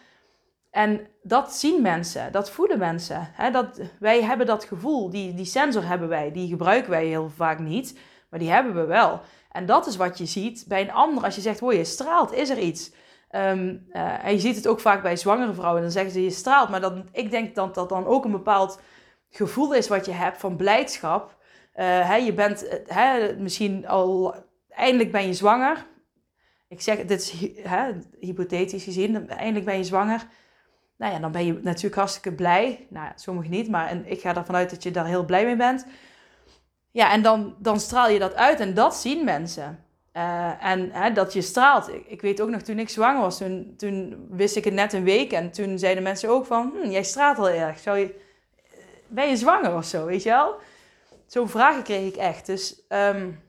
En 0.72 1.08
dat 1.24 1.54
zien 1.54 1.82
mensen, 1.82 2.32
dat 2.32 2.52
voelen 2.52 2.80
mensen. 2.80 3.30
Hè? 3.34 3.52
Dat, 3.52 3.82
wij 4.00 4.24
hebben 4.24 4.46
dat 4.46 4.64
gevoel, 4.64 5.10
die, 5.10 5.34
die 5.34 5.46
sensor 5.46 5.88
hebben 5.88 6.08
wij, 6.08 6.32
die 6.32 6.48
gebruiken 6.48 6.90
wij 6.90 7.06
heel 7.06 7.30
vaak 7.30 7.60
niet, 7.60 8.00
maar 8.30 8.40
die 8.40 8.50
hebben 8.50 8.76
we 8.76 8.86
wel. 8.86 9.22
En 9.52 9.66
dat 9.66 9.88
is 9.88 9.96
wat 9.96 10.18
je 10.18 10.26
ziet 10.26 10.66
bij 10.68 10.82
een 10.82 10.92
ander. 10.92 11.24
Als 11.24 11.36
je 11.36 11.42
zegt, 11.42 11.60
hoor 11.60 11.74
je 11.74 11.84
straalt, 11.84 12.34
is 12.34 12.50
er 12.50 12.60
iets. 12.60 12.92
Um, 13.36 13.88
uh, 13.92 14.26
en 14.26 14.34
je 14.34 14.40
ziet 14.40 14.56
het 14.56 14.68
ook 14.68 14.80
vaak 14.80 15.02
bij 15.02 15.16
zwangere 15.16 15.54
vrouwen. 15.54 15.82
Dan 15.82 15.92
zeggen 15.92 16.12
ze 16.12 16.24
je 16.24 16.30
straalt. 16.30 16.70
Maar 16.70 16.82
dan, 16.82 17.10
ik 17.12 17.32
denk 17.32 17.56
dat 17.56 17.76
dat 17.76 17.90
dan 17.90 18.06
ook 18.06 18.26
een 18.26 18.32
bepaald 18.32 18.80
gevoel 19.30 19.74
is 19.74 19.88
wat 19.88 20.06
je 20.06 20.12
hebt 20.12 20.38
van 20.38 20.56
blijdschap. 20.56 21.36
Uh, 21.76 22.10
hè, 22.10 22.16
je 22.16 22.34
bent 22.34 22.84
hè, 22.86 23.36
misschien 23.38 23.88
al, 23.88 24.36
eindelijk 24.70 25.12
ben 25.12 25.28
je 25.28 25.34
zwanger. 25.34 25.86
Ik 26.68 26.82
zeg, 26.82 27.06
dit 27.06 27.22
is 27.22 27.34
hè, 27.64 27.92
hypothetisch 28.20 28.84
gezien, 28.84 29.30
eindelijk 29.30 29.66
ben 29.66 29.78
je 29.78 29.84
zwanger. 29.84 30.28
Nou 30.98 31.14
ja, 31.14 31.20
dan 31.20 31.32
ben 31.32 31.46
je 31.46 31.60
natuurlijk 31.62 31.96
hartstikke 31.96 32.34
blij. 32.34 32.88
Nou, 32.90 33.12
sommigen 33.16 33.52
niet, 33.52 33.70
maar 33.70 33.88
en 33.88 34.06
ik 34.06 34.22
ga 34.22 34.36
ervan 34.36 34.56
uit 34.56 34.70
dat 34.70 34.84
je 34.84 34.92
daar 34.92 35.06
heel 35.06 35.26
blij 35.26 35.46
mee 35.46 35.56
bent. 35.56 35.86
Ja, 36.92 37.12
en 37.12 37.22
dan, 37.22 37.56
dan 37.60 37.80
straal 37.80 38.10
je 38.10 38.20
dat 38.20 38.36
uit 38.36 38.60
en 38.60 38.74
dat 38.74 38.96
zien 38.96 39.26
mensen. 39.26 39.86
Uh, 40.14 40.66
en 40.66 40.92
hè, 40.92 41.12
dat 41.12 41.34
je 41.34 41.42
straalt. 41.42 41.90
Ik, 42.08 42.22
weet 42.22 42.42
ook 42.42 42.50
nog 42.50 42.62
toen 42.62 42.80
ik 42.80 42.90
zwanger 42.90 43.22
was, 43.22 43.38
toen, 43.78 44.28
wist 44.30 44.56
ik 44.56 44.64
het 44.64 44.74
net 44.74 44.94
een 44.94 45.04
week. 45.04 45.32
En 45.32 45.52
toen 45.52 45.80
zeiden 45.80 46.04
mensen 46.04 46.30
ook 46.30 46.46
van, 46.46 46.74
hm, 46.82 46.90
jij 46.90 47.04
straalt 47.04 47.38
heel 47.38 47.48
erg. 47.48 47.80
Zou 47.80 47.98
je, 47.98 48.06
eh, 48.06 48.80
ben 49.08 49.30
je 49.30 49.36
zwanger 49.36 49.76
of 49.76 49.86
zo, 49.86 50.06
weet 50.06 50.24
je 50.24 50.30
wel? 50.30 50.56
Zo'n 51.26 51.50
vragen 51.50 51.84
kreeg 51.84 52.08
ik 52.08 52.16
echt. 52.16 52.46
Dus, 52.46 52.82
um, 52.90 53.44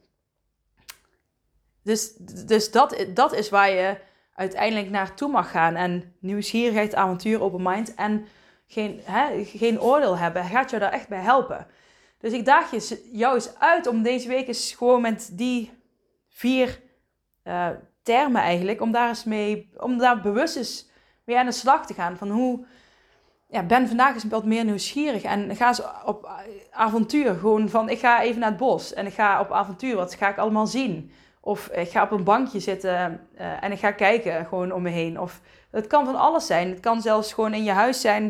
dus, 1.82 2.14
dus 2.46 2.70
dat, 2.70 3.06
dat 3.14 3.32
is 3.32 3.48
waar 3.48 3.70
je 3.70 3.96
uiteindelijk 4.34 4.90
naartoe 4.90 5.28
mag 5.28 5.50
gaan. 5.50 5.74
En 5.74 6.14
nieuwsgierigheid, 6.18 6.94
avontuur, 6.94 7.40
open 7.40 7.62
mind. 7.62 7.94
En 7.94 8.26
geen, 8.66 9.00
hè, 9.04 9.44
geen 9.44 9.80
oordeel 9.80 10.18
hebben, 10.18 10.44
gaat 10.44 10.70
jou 10.70 10.82
daar 10.82 10.92
echt 10.92 11.08
bij 11.08 11.20
helpen. 11.20 11.66
Dus 12.18 12.32
ik 12.32 12.44
daag 12.44 12.70
je 12.70 13.08
jou 13.12 13.34
eens 13.34 13.58
uit 13.58 13.86
om 13.86 14.02
deze 14.02 14.28
week 14.28 14.46
eens 14.48 14.72
gewoon 14.72 15.00
met 15.00 15.30
die 15.32 15.81
vier 16.32 16.80
uh, 17.44 17.68
termen 18.02 18.42
eigenlijk, 18.42 18.80
om 18.80 18.92
daar 18.92 19.08
eens 19.08 19.24
mee, 19.24 19.70
om 19.76 19.98
daar 19.98 20.20
bewust 20.20 20.56
eens 20.56 20.90
mee 21.24 21.38
aan 21.38 21.46
de 21.46 21.52
slag 21.52 21.86
te 21.86 21.94
gaan. 21.94 22.16
Van 22.16 22.30
hoe, 22.30 22.64
ja, 23.48 23.62
ben 23.62 23.88
vandaag 23.88 24.14
eens 24.14 24.24
wat 24.24 24.44
meer 24.44 24.64
nieuwsgierig 24.64 25.22
en 25.22 25.56
ga 25.56 25.68
eens 25.68 25.82
op 26.04 26.30
avontuur. 26.70 27.34
Gewoon 27.34 27.68
van, 27.68 27.88
ik 27.88 27.98
ga 27.98 28.22
even 28.22 28.40
naar 28.40 28.48
het 28.48 28.58
bos 28.58 28.94
en 28.94 29.06
ik 29.06 29.14
ga 29.14 29.40
op 29.40 29.52
avontuur. 29.52 29.96
Wat 29.96 30.14
ga 30.14 30.28
ik 30.28 30.38
allemaal 30.38 30.66
zien? 30.66 31.12
Of 31.40 31.66
ik 31.68 31.90
ga 31.90 32.02
op 32.02 32.10
een 32.10 32.24
bankje 32.24 32.60
zitten 32.60 33.20
uh, 33.40 33.62
en 33.62 33.72
ik 33.72 33.78
ga 33.78 33.90
kijken 33.90 34.46
gewoon 34.46 34.72
om 34.72 34.82
me 34.82 34.90
heen. 34.90 35.20
Of 35.20 35.40
het 35.70 35.86
kan 35.86 36.04
van 36.04 36.16
alles 36.16 36.46
zijn. 36.46 36.70
Het 36.70 36.80
kan 36.80 37.02
zelfs 37.02 37.32
gewoon 37.32 37.54
in 37.54 37.64
je 37.64 37.70
huis 37.70 38.00
zijn 38.00 38.24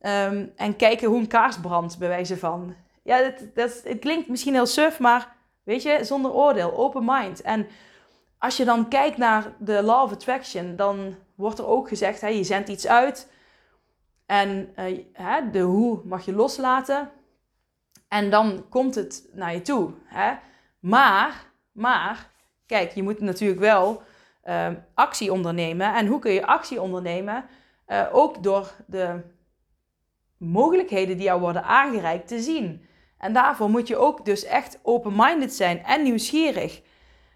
um, 0.00 0.52
en 0.56 0.76
kijken 0.76 1.08
hoe 1.08 1.18
een 1.18 1.26
kaars 1.26 1.60
brandt, 1.60 1.98
bij 1.98 2.08
wijze 2.08 2.36
van. 2.36 2.74
Ja, 3.02 3.22
dat, 3.22 3.54
dat, 3.54 3.80
het 3.84 3.98
klinkt 3.98 4.28
misschien 4.28 4.54
heel 4.54 4.66
suf, 4.66 4.98
maar 4.98 5.35
weet 5.66 5.82
je, 5.82 6.04
zonder 6.04 6.32
oordeel, 6.32 6.76
open 6.76 7.04
mind. 7.04 7.42
En 7.42 7.66
als 8.38 8.56
je 8.56 8.64
dan 8.64 8.88
kijkt 8.88 9.16
naar 9.16 9.52
de 9.58 9.82
law 9.82 10.02
of 10.02 10.12
attraction, 10.12 10.76
dan 10.76 11.14
wordt 11.34 11.58
er 11.58 11.66
ook 11.66 11.88
gezegd, 11.88 12.20
hè, 12.20 12.28
je 12.28 12.44
zendt 12.44 12.68
iets 12.68 12.86
uit 12.86 13.32
en 14.26 14.72
uh, 14.78 14.98
hè, 15.12 15.50
de 15.50 15.60
hoe 15.60 16.00
mag 16.04 16.24
je 16.24 16.32
loslaten. 16.34 17.10
En 18.08 18.30
dan 18.30 18.66
komt 18.68 18.94
het 18.94 19.28
naar 19.32 19.52
je 19.52 19.62
toe. 19.62 19.92
Hè? 20.04 20.34
Maar, 20.78 21.46
maar, 21.72 22.30
kijk, 22.66 22.92
je 22.92 23.02
moet 23.02 23.20
natuurlijk 23.20 23.60
wel 23.60 24.02
uh, 24.44 24.68
actie 24.94 25.32
ondernemen. 25.32 25.94
En 25.94 26.06
hoe 26.06 26.18
kun 26.18 26.32
je 26.32 26.46
actie 26.46 26.80
ondernemen? 26.80 27.44
Uh, 27.88 28.06
ook 28.12 28.42
door 28.42 28.72
de 28.86 29.20
mogelijkheden 30.36 31.16
die 31.16 31.26
jou 31.26 31.40
worden 31.40 31.64
aangereikt 31.64 32.28
te 32.28 32.40
zien. 32.40 32.86
En 33.18 33.32
daarvoor 33.32 33.70
moet 33.70 33.88
je 33.88 33.96
ook 33.96 34.24
dus 34.24 34.44
echt 34.44 34.78
open-minded 34.82 35.54
zijn 35.54 35.84
en 35.84 36.02
nieuwsgierig. 36.02 36.82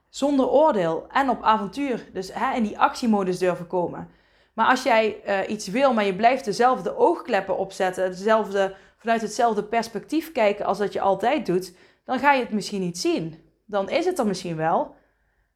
Zonder 0.08 0.48
oordeel 0.48 1.06
en 1.08 1.28
op 1.30 1.42
avontuur. 1.42 2.08
Dus 2.12 2.34
hè, 2.34 2.54
in 2.54 2.62
die 2.62 2.78
actiemodus 2.78 3.38
durven 3.38 3.66
komen. 3.66 4.10
Maar 4.54 4.66
als 4.66 4.82
jij 4.82 5.20
uh, 5.26 5.48
iets 5.48 5.68
wil, 5.68 5.92
maar 5.92 6.04
je 6.04 6.16
blijft 6.16 6.44
dezelfde 6.44 6.96
oogkleppen 6.96 7.56
opzetten, 7.56 8.10
dezelfde, 8.10 8.74
vanuit 8.96 9.20
hetzelfde 9.20 9.64
perspectief 9.64 10.32
kijken 10.32 10.64
als 10.64 10.78
dat 10.78 10.92
je 10.92 11.00
altijd 11.00 11.46
doet, 11.46 11.74
dan 12.04 12.18
ga 12.18 12.32
je 12.32 12.42
het 12.42 12.52
misschien 12.52 12.80
niet 12.80 12.98
zien. 12.98 13.44
Dan 13.66 13.88
is 13.90 14.04
het 14.04 14.18
er 14.18 14.26
misschien 14.26 14.56
wel. 14.56 14.94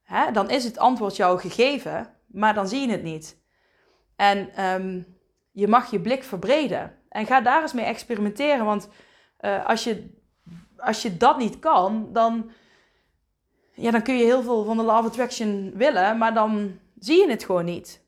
Hè? 0.03 0.33
Dan 0.33 0.51
is 0.51 0.65
het 0.65 0.79
antwoord 0.79 1.17
jou 1.17 1.39
gegeven, 1.41 2.15
maar 2.27 2.55
dan 2.55 2.69
zie 2.69 2.87
je 2.87 2.93
het 2.93 3.03
niet. 3.03 3.43
En 4.17 4.65
um, 4.65 5.07
je 5.53 5.69
mag 5.69 5.91
je 5.91 6.01
blik 6.01 6.25
verbreden. 6.25 6.99
En 7.09 7.27
ga 7.27 7.41
daar 7.41 7.63
eens 7.63 7.73
mee 7.73 7.85
experimenteren. 7.85 8.65
Want 8.65 8.89
uh, 9.41 9.67
als, 9.67 9.85
je, 9.85 10.14
als 10.85 11.03
je 11.03 11.17
dat 11.17 11.39
niet 11.39 11.59
kan, 11.59 12.09
dan, 12.13 12.51
ja, 13.73 13.91
dan 13.91 14.03
kun 14.03 14.17
je 14.17 14.25
heel 14.25 14.43
veel 14.43 14.65
van 14.65 14.77
de 14.77 14.83
of 14.83 14.91
Attraction 14.91 15.73
willen, 15.75 16.19
maar 16.19 16.35
dan 16.35 16.79
zie 16.99 17.21
je 17.21 17.31
het 17.31 17.45
gewoon 17.45 17.65
niet. 17.65 18.03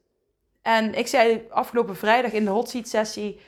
En 0.62 0.94
ik 0.94 1.06
zei 1.06 1.46
afgelopen 1.50 1.96
vrijdag 1.96 2.32
in 2.32 2.44
de 2.44 2.50
hot 2.50 2.68
seat 2.68 2.88
sessie, 2.88 3.40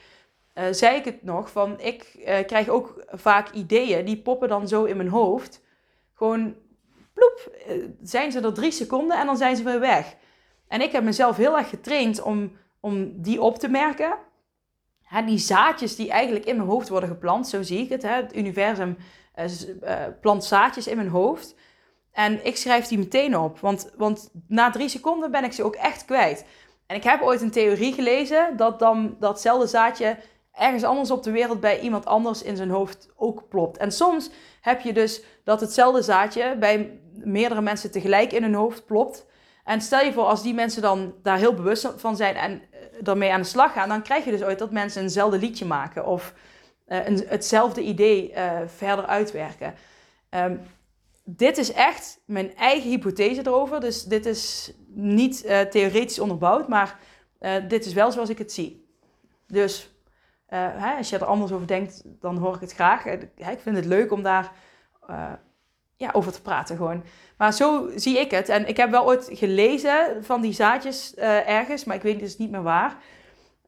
uh, 0.54 0.64
zei 0.70 0.96
ik 0.96 1.04
het 1.04 1.22
nog, 1.22 1.50
van 1.50 1.80
ik 1.80 2.14
uh, 2.18 2.24
krijg 2.46 2.68
ook 2.68 3.04
vaak 3.08 3.50
ideeën, 3.50 4.04
die 4.04 4.22
poppen 4.22 4.48
dan 4.48 4.68
zo 4.68 4.84
in 4.84 4.96
mijn 4.96 5.08
hoofd. 5.08 5.62
Gewoon, 6.14 6.56
ploep, 7.12 7.58
uh, 7.68 7.84
zijn 8.02 8.32
ze 8.32 8.40
er 8.40 8.54
drie 8.54 8.70
seconden 8.70 9.18
en 9.18 9.26
dan 9.26 9.36
zijn 9.36 9.56
ze 9.56 9.62
weer 9.62 9.80
weg. 9.80 10.16
En 10.68 10.80
ik 10.80 10.92
heb 10.92 11.02
mezelf 11.02 11.36
heel 11.36 11.58
erg 11.58 11.68
getraind 11.68 12.22
om, 12.22 12.56
om 12.80 13.22
die 13.22 13.42
op 13.42 13.58
te 13.58 13.68
merken. 13.68 14.18
Die 15.26 15.38
zaadjes 15.38 15.96
die 15.96 16.10
eigenlijk 16.10 16.44
in 16.44 16.56
mijn 16.56 16.68
hoofd 16.68 16.88
worden 16.88 17.08
geplant, 17.08 17.48
zo 17.48 17.62
zie 17.62 17.78
ik 17.78 17.88
het. 17.88 18.02
Hè. 18.02 18.14
Het 18.14 18.36
universum 18.36 18.96
plant 20.20 20.44
zaadjes 20.44 20.86
in 20.86 20.96
mijn 20.96 21.08
hoofd. 21.08 21.54
En 22.12 22.46
ik 22.46 22.56
schrijf 22.56 22.86
die 22.86 22.98
meteen 22.98 23.38
op, 23.38 23.58
want, 23.58 23.90
want 23.96 24.30
na 24.48 24.70
drie 24.70 24.88
seconden 24.88 25.30
ben 25.30 25.44
ik 25.44 25.52
ze 25.52 25.62
ook 25.62 25.74
echt 25.74 26.04
kwijt. 26.04 26.44
En 26.86 26.96
ik 26.96 27.04
heb 27.04 27.22
ooit 27.22 27.40
een 27.40 27.50
theorie 27.50 27.92
gelezen 27.92 28.56
dat 28.56 28.78
dan 28.78 29.16
datzelfde 29.20 29.66
zaadje 29.66 30.16
ergens 30.52 30.84
anders 30.84 31.10
op 31.10 31.22
de 31.22 31.30
wereld 31.30 31.60
bij 31.60 31.80
iemand 31.80 32.06
anders 32.06 32.42
in 32.42 32.56
zijn 32.56 32.70
hoofd 32.70 33.08
ook 33.16 33.48
plopt. 33.48 33.76
En 33.76 33.92
soms 33.92 34.30
heb 34.60 34.80
je 34.80 34.92
dus 34.92 35.22
dat 35.44 35.60
hetzelfde 35.60 36.02
zaadje 36.02 36.56
bij 36.58 37.00
meerdere 37.12 37.60
mensen 37.60 37.90
tegelijk 37.90 38.32
in 38.32 38.42
hun 38.42 38.54
hoofd 38.54 38.86
plopt. 38.86 39.26
En 39.64 39.80
stel 39.80 40.04
je 40.04 40.12
voor, 40.12 40.24
als 40.24 40.42
die 40.42 40.54
mensen 40.54 40.82
dan 40.82 41.14
daar 41.22 41.38
heel 41.38 41.54
bewust 41.54 41.92
van 41.96 42.16
zijn 42.16 42.34
en 42.34 42.62
daarmee 43.00 43.32
aan 43.32 43.40
de 43.40 43.46
slag 43.46 43.72
gaan, 43.72 43.88
dan 43.88 44.02
krijg 44.02 44.24
je 44.24 44.30
dus 44.30 44.42
ooit 44.42 44.58
dat 44.58 44.70
mensen 44.70 45.02
eenzelfde 45.02 45.38
liedje 45.38 45.64
maken 45.64 46.06
of 46.06 46.34
uh, 46.86 47.06
een, 47.06 47.24
hetzelfde 47.26 47.82
idee 47.82 48.32
uh, 48.32 48.60
verder 48.66 49.06
uitwerken. 49.06 49.74
Um, 50.30 50.60
dit 51.24 51.58
is 51.58 51.72
echt 51.72 52.20
mijn 52.26 52.56
eigen 52.56 52.90
hypothese 52.90 53.40
erover. 53.40 53.80
Dus 53.80 54.04
dit 54.04 54.26
is 54.26 54.72
niet 54.86 55.44
uh, 55.44 55.60
theoretisch 55.60 56.18
onderbouwd, 56.18 56.68
maar 56.68 56.98
dit 57.68 57.86
is 57.86 57.92
wel 57.92 58.12
zoals 58.12 58.28
ik 58.28 58.38
het 58.38 58.52
zie. 58.52 58.86
Dus 59.46 59.90
hè, 60.46 60.96
als 60.96 61.10
je 61.10 61.16
er 61.16 61.24
anders 61.24 61.52
over 61.52 61.66
denkt, 61.66 62.02
dan 62.20 62.36
hoor 62.36 62.54
ik 62.54 62.60
het 62.60 62.72
graag. 62.72 63.04
Ik 63.04 63.58
vind 63.60 63.76
het 63.76 63.84
leuk 63.84 64.12
om 64.12 64.22
daar 64.22 64.52
ja, 65.98 66.10
over 66.12 66.32
te 66.32 66.42
praten 66.42 66.76
gewoon. 66.76 67.04
Maar 67.36 67.52
zo 67.52 67.90
zie 67.94 68.18
ik 68.18 68.30
het. 68.30 68.48
En 68.48 68.68
ik 68.68 68.76
heb 68.76 68.90
wel 68.90 69.04
ooit 69.04 69.28
gelezen 69.32 70.24
van 70.24 70.40
die 70.40 70.52
zaadjes 70.52 71.14
ergens, 71.14 71.84
maar 71.84 71.96
ik 71.96 72.02
weet 72.02 72.18
dus 72.18 72.36
niet 72.36 72.50
meer 72.50 72.62
waar. 72.62 72.96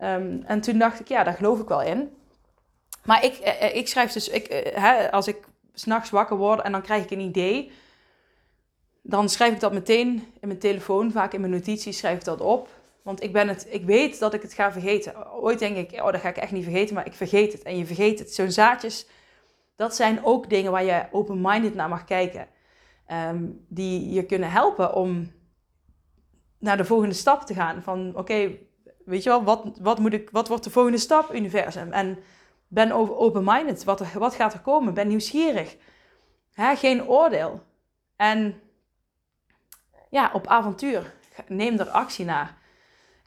Um, 0.02 0.42
en 0.46 0.60
toen 0.60 0.78
dacht 0.78 1.00
ik, 1.00 1.08
ja, 1.08 1.24
daar 1.24 1.34
geloof 1.34 1.60
ik 1.60 1.68
wel 1.68 1.82
in. 1.82 2.16
Maar 3.04 3.24
ik, 3.24 3.36
ik 3.72 3.88
schrijf 3.88 4.12
dus, 4.12 4.28
ik, 4.28 4.72
hè, 4.74 5.12
als 5.12 5.28
ik 5.28 5.36
s'nachts 5.74 6.10
wakker 6.10 6.36
word 6.36 6.60
en 6.60 6.72
dan 6.72 6.82
krijg 6.82 7.04
ik 7.04 7.10
een 7.10 7.20
idee, 7.20 7.72
dan 9.02 9.28
schrijf 9.28 9.52
ik 9.52 9.60
dat 9.60 9.72
meteen 9.72 10.06
in 10.40 10.48
mijn 10.48 10.58
telefoon, 10.58 11.12
vaak 11.12 11.32
in 11.32 11.40
mijn 11.40 11.52
notities 11.52 11.98
schrijf 11.98 12.18
ik 12.18 12.24
dat 12.24 12.40
op. 12.40 12.68
Want 13.02 13.22
ik, 13.22 13.32
ben 13.32 13.48
het, 13.48 13.66
ik 13.70 13.84
weet 13.84 14.18
dat 14.18 14.34
ik 14.34 14.42
het 14.42 14.52
ga 14.52 14.72
vergeten. 14.72 15.32
Ooit 15.32 15.58
denk 15.58 15.76
ik, 15.76 16.02
oh, 16.02 16.12
dat 16.12 16.20
ga 16.20 16.28
ik 16.28 16.36
echt 16.36 16.52
niet 16.52 16.64
vergeten, 16.64 16.94
maar 16.94 17.06
ik 17.06 17.12
vergeet 17.12 17.52
het. 17.52 17.62
En 17.62 17.76
je 17.76 17.86
vergeet 17.86 18.18
het. 18.18 18.34
Zo'n 18.34 18.50
zaadjes, 18.50 19.06
dat 19.80 19.94
zijn 19.94 20.24
ook 20.24 20.48
dingen 20.50 20.72
waar 20.72 20.84
je 20.84 21.06
open-minded 21.10 21.74
naar 21.74 21.88
mag 21.88 22.04
kijken. 22.04 22.48
Um, 23.12 23.64
die 23.68 24.12
je 24.12 24.26
kunnen 24.26 24.50
helpen 24.50 24.94
om 24.94 25.32
naar 26.58 26.76
de 26.76 26.84
volgende 26.84 27.14
stap 27.14 27.42
te 27.42 27.54
gaan. 27.54 27.82
Van 27.82 28.16
oké, 28.16 28.56
weet 29.04 29.22
je 29.22 29.28
wel, 29.28 29.44
wat, 29.44 29.78
wat, 29.80 29.98
moet 29.98 30.12
ik, 30.12 30.30
wat 30.30 30.48
wordt 30.48 30.64
de 30.64 30.70
volgende 30.70 30.98
stap, 30.98 31.34
universum? 31.34 31.92
En 31.92 32.18
ben 32.68 32.92
open-minded. 32.92 33.84
Wat, 33.84 34.12
wat 34.12 34.34
gaat 34.34 34.52
er 34.52 34.60
komen? 34.60 34.94
Ben 34.94 35.08
nieuwsgierig. 35.08 35.76
Hè? 36.52 36.76
Geen 36.76 37.08
oordeel. 37.08 37.62
En 38.16 38.60
ja, 40.10 40.30
op 40.32 40.46
avontuur. 40.46 41.14
Neem 41.46 41.78
er 41.78 41.88
actie 41.88 42.24
naar. 42.24 42.56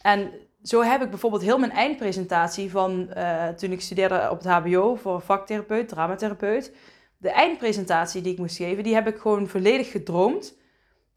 En 0.01 0.33
zo 0.63 0.81
heb 0.81 1.01
ik 1.01 1.09
bijvoorbeeld 1.09 1.41
heel 1.41 1.57
mijn 1.57 1.71
eindpresentatie 1.71 2.71
van 2.71 3.09
uh, 3.17 3.47
toen 3.47 3.71
ik 3.71 3.81
studeerde 3.81 4.27
op 4.31 4.37
het 4.37 4.47
HBO 4.47 4.95
voor 4.95 5.21
vaktherapeut, 5.21 5.87
dramatherapeut. 5.87 6.75
De 7.17 7.31
eindpresentatie 7.31 8.21
die 8.21 8.31
ik 8.31 8.39
moest 8.39 8.57
geven, 8.57 8.83
die 8.83 8.93
heb 8.93 9.07
ik 9.07 9.17
gewoon 9.17 9.47
volledig 9.47 9.91
gedroomd, 9.91 10.57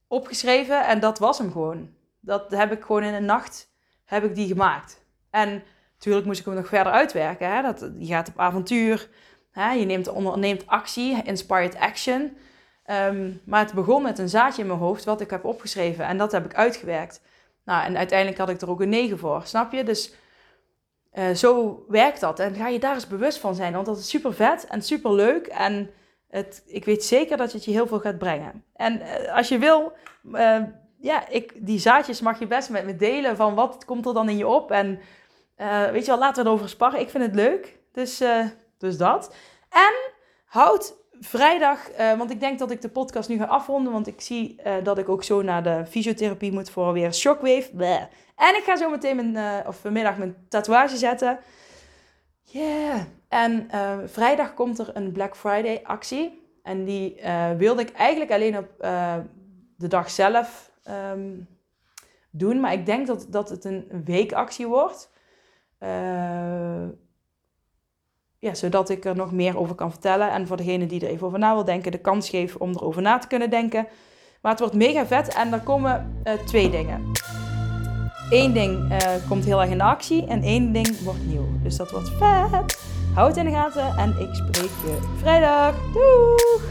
opgeschreven 0.09 0.87
en 0.87 1.01
dat 1.01 1.19
was 1.19 1.39
hem 1.39 1.53
gewoon. 1.53 1.89
Dat 2.21 2.51
heb 2.51 2.73
ik 2.73 2.85
gewoon 2.85 3.03
in 3.03 3.15
een 3.15 3.25
nacht 3.25 3.75
heb 4.05 4.25
ik 4.25 4.35
die 4.35 4.47
gemaakt. 4.47 5.05
En 5.31 5.63
Natuurlijk 5.97 6.27
moest 6.27 6.41
ik 6.41 6.47
hem 6.47 6.55
nog 6.55 6.67
verder 6.67 6.93
uitwerken. 6.93 7.55
Hè? 7.55 7.63
Dat, 7.63 7.91
je 7.99 8.07
gaat 8.07 8.29
op 8.29 8.39
avontuur, 8.39 9.09
hè? 9.51 9.73
je 9.73 9.85
neemt, 10.37 10.67
actie, 10.67 11.23
inspired 11.23 11.77
action. 11.77 12.37
Um, 12.91 13.41
maar 13.45 13.65
het 13.65 13.75
begon 13.75 14.03
met 14.03 14.19
een 14.19 14.29
zaadje 14.29 14.63
in 14.63 14.69
mijn 14.69 14.79
hoofd 14.79 15.05
wat 15.05 15.21
ik 15.21 15.31
heb 15.31 15.45
opgeschreven 15.45 16.07
en 16.07 16.19
dat 16.19 16.33
heb 16.33 16.45
ik 16.45 16.55
uitgewerkt. 16.55 17.21
Nou, 17.67 17.85
en 17.85 17.97
uiteindelijk 17.97 18.39
had 18.39 18.49
ik 18.49 18.61
er 18.61 18.71
ook 18.71 18.81
een 18.81 18.89
9 18.89 19.19
voor, 19.19 19.43
snap 19.45 19.73
je? 19.73 19.85
Dus 19.85 20.15
uh, 21.13 21.31
zo 21.31 21.85
werkt 21.89 22.21
dat. 22.21 22.39
En 22.39 22.55
ga 22.55 22.69
je 22.69 22.79
daar 22.79 22.95
eens 22.95 23.07
bewust 23.07 23.39
van 23.39 23.55
zijn, 23.55 23.73
want 23.73 23.87
dat 23.87 23.99
is 23.99 24.09
super 24.09 24.35
vet 24.35 24.67
en 24.67 24.83
super 24.83 25.13
leuk. 25.15 25.47
En 25.47 25.91
het, 26.29 26.63
ik 26.67 26.85
weet 26.85 27.05
zeker 27.05 27.37
dat 27.37 27.53
het 27.53 27.65
je 27.65 27.71
heel 27.71 27.87
veel 27.87 28.01
gaat 28.01 28.19
brengen. 28.19 28.65
En 28.75 29.01
uh, 29.01 29.37
als 29.37 29.49
je 29.49 29.59
wil, 29.59 29.93
uh, 30.33 30.63
ja, 30.99 31.29
ik, 31.29 31.67
die 31.67 31.79
zaadjes 31.79 32.21
mag 32.21 32.39
je 32.39 32.47
best 32.47 32.71
met 32.71 32.85
me 32.85 32.97
delen 32.97 33.37
van 33.37 33.55
wat 33.55 33.85
komt 33.85 34.07
er 34.07 34.15
dan 34.15 34.29
in 34.29 34.37
je 34.37 34.47
op. 34.47 34.71
En 34.71 35.01
weet 35.93 36.05
je 36.05 36.11
wel, 36.11 36.19
laten 36.19 36.43
we 36.43 36.49
erover 36.49 36.69
sparren. 36.69 37.01
Ik 37.01 37.11
vind 37.11 37.25
het 37.25 37.35
leuk. 37.35 37.79
Dus, 37.93 38.23
dus 38.79 38.97
dat. 38.97 39.35
En 39.69 39.95
houd 40.45 40.95
vrijdag, 41.21 41.91
uh, 41.91 42.19
want 42.19 42.31
ik 42.31 42.41
denk 42.41 42.59
dat 42.59 42.71
ik 42.71 42.81
de 42.81 42.89
podcast 42.89 43.29
nu 43.29 43.37
ga 43.37 43.45
afronden. 43.45 43.93
Want 43.93 44.07
ik 44.07 44.21
zie 44.21 44.61
dat 44.83 44.99
ik 44.99 45.09
ook 45.09 45.25
zo 45.25 45.43
naar 45.43 45.63
de 45.63 45.87
fysiotherapie 45.89 46.53
moet 46.53 46.71
voor 46.71 46.93
weer 46.93 47.15
shockwave. 47.15 48.09
En 48.37 48.57
ik 48.57 48.63
ga 48.65 48.77
zo 48.77 48.91
meteen 48.91 49.33
mijn, 49.33 49.67
of 49.67 49.77
vanmiddag 49.81 50.19
mijn 50.19 50.37
tatoeage 50.49 50.97
zetten. 50.97 51.39
Yeah. 52.43 53.01
En 53.29 53.69
vrijdag 54.07 54.55
komt 54.55 54.79
er 54.79 54.91
een 54.95 55.13
Black 55.13 55.37
Friday 55.37 55.81
actie. 55.83 56.43
En 56.63 56.85
die 56.85 57.21
wilde 57.57 57.83
ik 57.83 57.91
eigenlijk 57.91 58.31
alleen 58.31 58.59
op 58.59 58.69
de 59.77 59.89
dag 59.89 60.11
zelf 60.11 60.71
um, 61.13 61.49
doen. 62.31 62.61
Maar 62.61 62.73
ik 62.73 62.87
denk 62.87 63.07
dat, 63.07 63.27
dat 63.29 63.49
het 63.49 63.65
een 63.65 64.03
weekactie 64.05 64.67
wordt. 64.67 65.13
Uh, 65.81 66.89
zodat 68.55 68.91
ik 68.91 69.05
er 69.05 69.17
nog 69.17 69.33
meer 69.33 69.59
over 69.59 69.75
kan 69.75 69.91
vertellen. 69.91 70.31
En 70.31 70.47
voor 70.47 70.57
degene 70.57 70.87
die 70.87 71.01
er 71.01 71.09
even 71.09 71.27
over 71.27 71.39
na 71.39 71.55
wil 71.55 71.65
denken, 71.65 71.93
de 71.93 71.99
kans 71.99 72.29
geef 72.29 72.55
om 72.55 72.71
erover 72.71 73.03
na 73.03 73.19
te 73.19 73.27
kunnen 73.27 73.51
denken. 73.51 73.87
Maar 74.41 74.51
het 74.51 74.61
wordt 74.61 74.75
mega 74.75 75.07
vet 75.07 75.35
en 75.35 75.53
er 75.53 75.61
komen 75.61 76.21
uh, 76.25 76.33
twee 76.33 76.71
dingen. 76.71 77.01
één 78.31 78.53
ding 78.53 78.93
uh, 78.93 78.99
komt 79.29 79.45
heel 79.45 79.61
erg 79.61 79.71
in 79.71 79.81
actie 79.81 80.27
en 80.27 80.43
één 80.43 80.73
ding 80.73 81.01
wordt 81.01 81.27
nieuw. 81.27 81.49
Dus 81.63 81.77
dat 81.77 81.91
wordt 81.91 82.09
vet. 82.09 82.79
Hou 83.15 83.29
het 83.29 83.37
in 83.37 83.45
de 83.45 83.51
gaten 83.51 83.97
en 83.97 84.09
ik 84.21 84.35
spreek 84.35 84.71
je 84.85 84.99
vrijdag. 85.17 85.75
Doeg! 85.93 86.63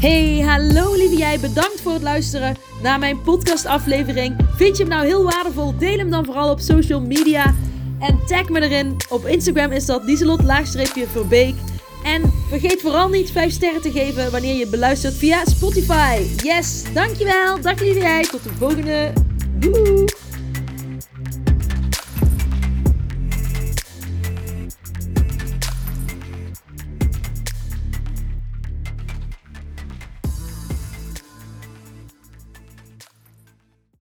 Hey, 0.00 0.40
hallo 0.40 0.94
lieve 0.94 1.16
jij. 1.16 1.40
Bedankt 1.40 1.80
voor 1.80 1.92
het 1.92 2.02
luisteren 2.02 2.56
naar 2.82 2.98
mijn 2.98 3.22
podcastaflevering. 3.22 4.36
Vind 4.56 4.76
je 4.76 4.82
hem 4.82 4.92
nou 4.92 5.06
heel 5.06 5.24
waardevol? 5.24 5.76
Deel 5.76 5.98
hem 5.98 6.10
dan 6.10 6.24
vooral 6.24 6.50
op 6.50 6.60
social 6.60 7.00
media. 7.00 7.54
En 8.00 8.26
tag 8.26 8.48
me 8.48 8.60
erin. 8.60 8.96
Op 9.08 9.26
Instagram 9.26 9.72
is 9.72 9.86
dat 9.86 10.06
dieselot-verbeek. 10.06 11.54
En 12.04 12.32
vergeet 12.48 12.80
vooral 12.80 13.08
niet 13.08 13.30
5 13.30 13.52
sterren 13.52 13.82
te 13.82 13.90
geven 13.90 14.30
wanneer 14.30 14.54
je 14.54 14.66
beluistert 14.66 15.14
via 15.14 15.44
Spotify. 15.44 16.22
Yes, 16.36 16.82
dankjewel. 16.92 17.60
Dag 17.60 17.80
lieve 17.80 17.98
jij. 17.98 18.22
Tot 18.22 18.42
de 18.42 18.50
volgende. 18.58 19.12
Doei. 19.58 20.19